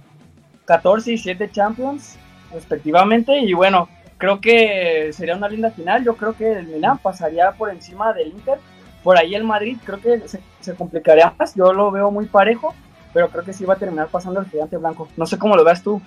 [0.65, 2.17] 14 y 7 Champions
[2.53, 3.39] respectivamente.
[3.39, 3.87] Y bueno,
[4.17, 6.03] creo que sería una linda final.
[6.03, 8.59] Yo creo que el Milán pasaría por encima del Inter.
[9.01, 11.55] Por ahí el Madrid creo que se, se complicaría más.
[11.55, 12.75] Yo lo veo muy parejo
[13.13, 15.07] pero creo que sí va a terminar pasando el gigante blanco.
[15.17, 16.01] No sé cómo lo veas tú.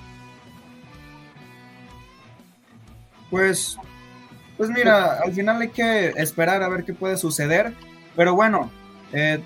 [3.30, 3.78] Pues,
[4.56, 7.72] pues mira, al final hay que esperar a ver qué puede suceder.
[8.14, 8.70] Pero bueno,
[9.12, 9.40] eh,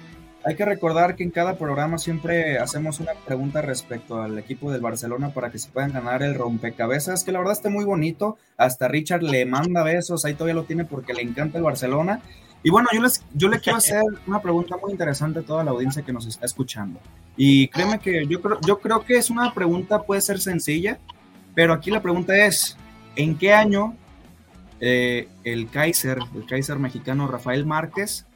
[0.44, 4.80] hay que recordar que en cada programa siempre hacemos una pregunta respecto al equipo del
[4.80, 8.38] Barcelona para que se puedan ganar el rompecabezas, que la verdad está muy bonito.
[8.56, 12.20] Hasta Richard le manda besos, ahí todavía lo tiene porque le encanta el Barcelona.
[12.62, 15.70] Y bueno, yo, les, yo le quiero hacer una pregunta muy interesante a toda la
[15.70, 17.00] audiencia que nos está escuchando.
[17.36, 20.98] Y créeme que yo creo, yo creo que es una pregunta, puede ser sencilla,
[21.54, 22.76] pero aquí la pregunta es,
[23.16, 23.94] ¿en qué año
[24.80, 28.26] eh, el Kaiser, el Kaiser mexicano Rafael Márquez,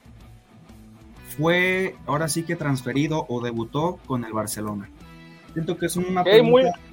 [1.37, 4.89] fue ahora sí que transferido o debutó con el Barcelona?
[5.53, 6.51] Siento que es una pregunta...
[6.51, 6.92] muy,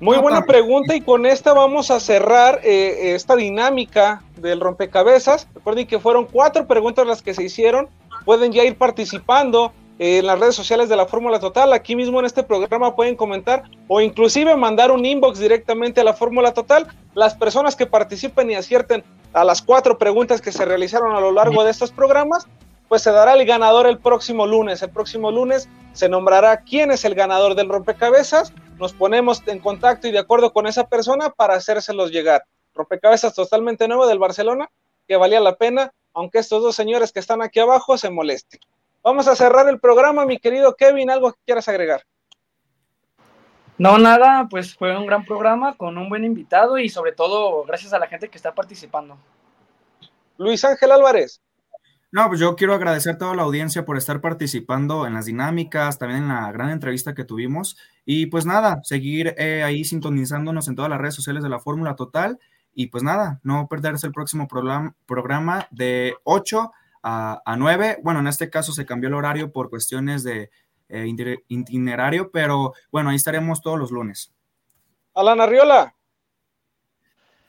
[0.00, 5.48] muy No, buena pregunta y con esta vamos a cerrar eh, esta dinámica del rompecabezas.
[5.54, 7.88] Recuerden que fueron cuatro preguntas las que se hicieron.
[8.24, 11.72] Pueden ya ir participando eh, en las redes sociales de la Fórmula Total.
[11.72, 16.14] Aquí mismo en este programa pueden comentar o inclusive mandar un inbox directamente a la
[16.14, 16.86] Fórmula Total.
[17.14, 21.32] Las personas que participen y acierten a las cuatro preguntas que se realizaron a lo
[21.32, 22.46] largo de estos programas,
[22.88, 24.80] pues se dará el ganador el próximo lunes.
[24.80, 30.06] El próximo lunes se nombrará quién es el ganador del rompecabezas nos ponemos en contacto
[30.06, 32.44] y de acuerdo con esa persona para hacérselos llegar.
[32.74, 34.70] Rompecabezas totalmente nuevo del Barcelona,
[35.06, 38.60] que valía la pena, aunque estos dos señores que están aquí abajo se molesten.
[39.02, 42.04] Vamos a cerrar el programa, mi querido Kevin, algo que quieras agregar.
[43.78, 47.92] No, nada, pues fue un gran programa con un buen invitado y sobre todo gracias
[47.92, 49.16] a la gente que está participando.
[50.36, 51.40] Luis Ángel Álvarez.
[52.10, 55.98] No, pues yo quiero agradecer a toda la audiencia por estar participando en las dinámicas,
[55.98, 57.76] también en la gran entrevista que tuvimos.
[58.06, 61.96] Y pues nada, seguir eh, ahí sintonizándonos en todas las redes sociales de la Fórmula
[61.96, 62.38] Total.
[62.72, 67.98] Y pues nada, no perderse el próximo programa, de 8 a, a 9.
[68.02, 70.50] Bueno, en este caso se cambió el horario por cuestiones de
[70.88, 71.06] eh,
[71.48, 74.32] itinerario, pero bueno, ahí estaremos todos los lunes.
[75.14, 75.94] Alan Arriola.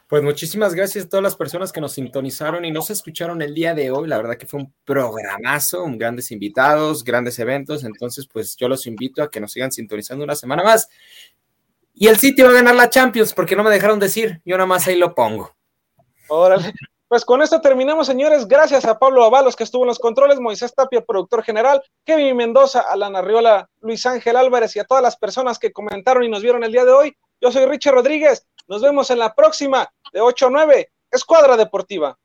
[0.10, 3.76] Pues muchísimas gracias a todas las personas que nos sintonizaron y nos escucharon el día
[3.76, 4.08] de hoy.
[4.08, 7.84] La verdad que fue un programazo, un grandes invitados, grandes eventos.
[7.84, 10.90] Entonces, pues yo los invito a que nos sigan sintonizando una semana más.
[11.94, 14.42] Y el City va a ganar la Champions porque no me dejaron decir.
[14.46, 15.56] Yo nada más ahí lo pongo.
[16.28, 16.74] Órale.
[17.08, 18.48] Pues con esto terminamos, señores.
[18.48, 22.82] Gracias a Pablo Avalos, que estuvo en los controles, Moisés Tapia, productor general, Kevin Mendoza,
[22.82, 26.64] Alan Arriola, Luis Ángel Álvarez y a todas las personas que comentaron y nos vieron
[26.64, 27.16] el día de hoy.
[27.40, 28.48] Yo soy Richard Rodríguez.
[28.70, 32.19] Nos vemos en la próxima de 8 a 9, Escuadra Deportiva.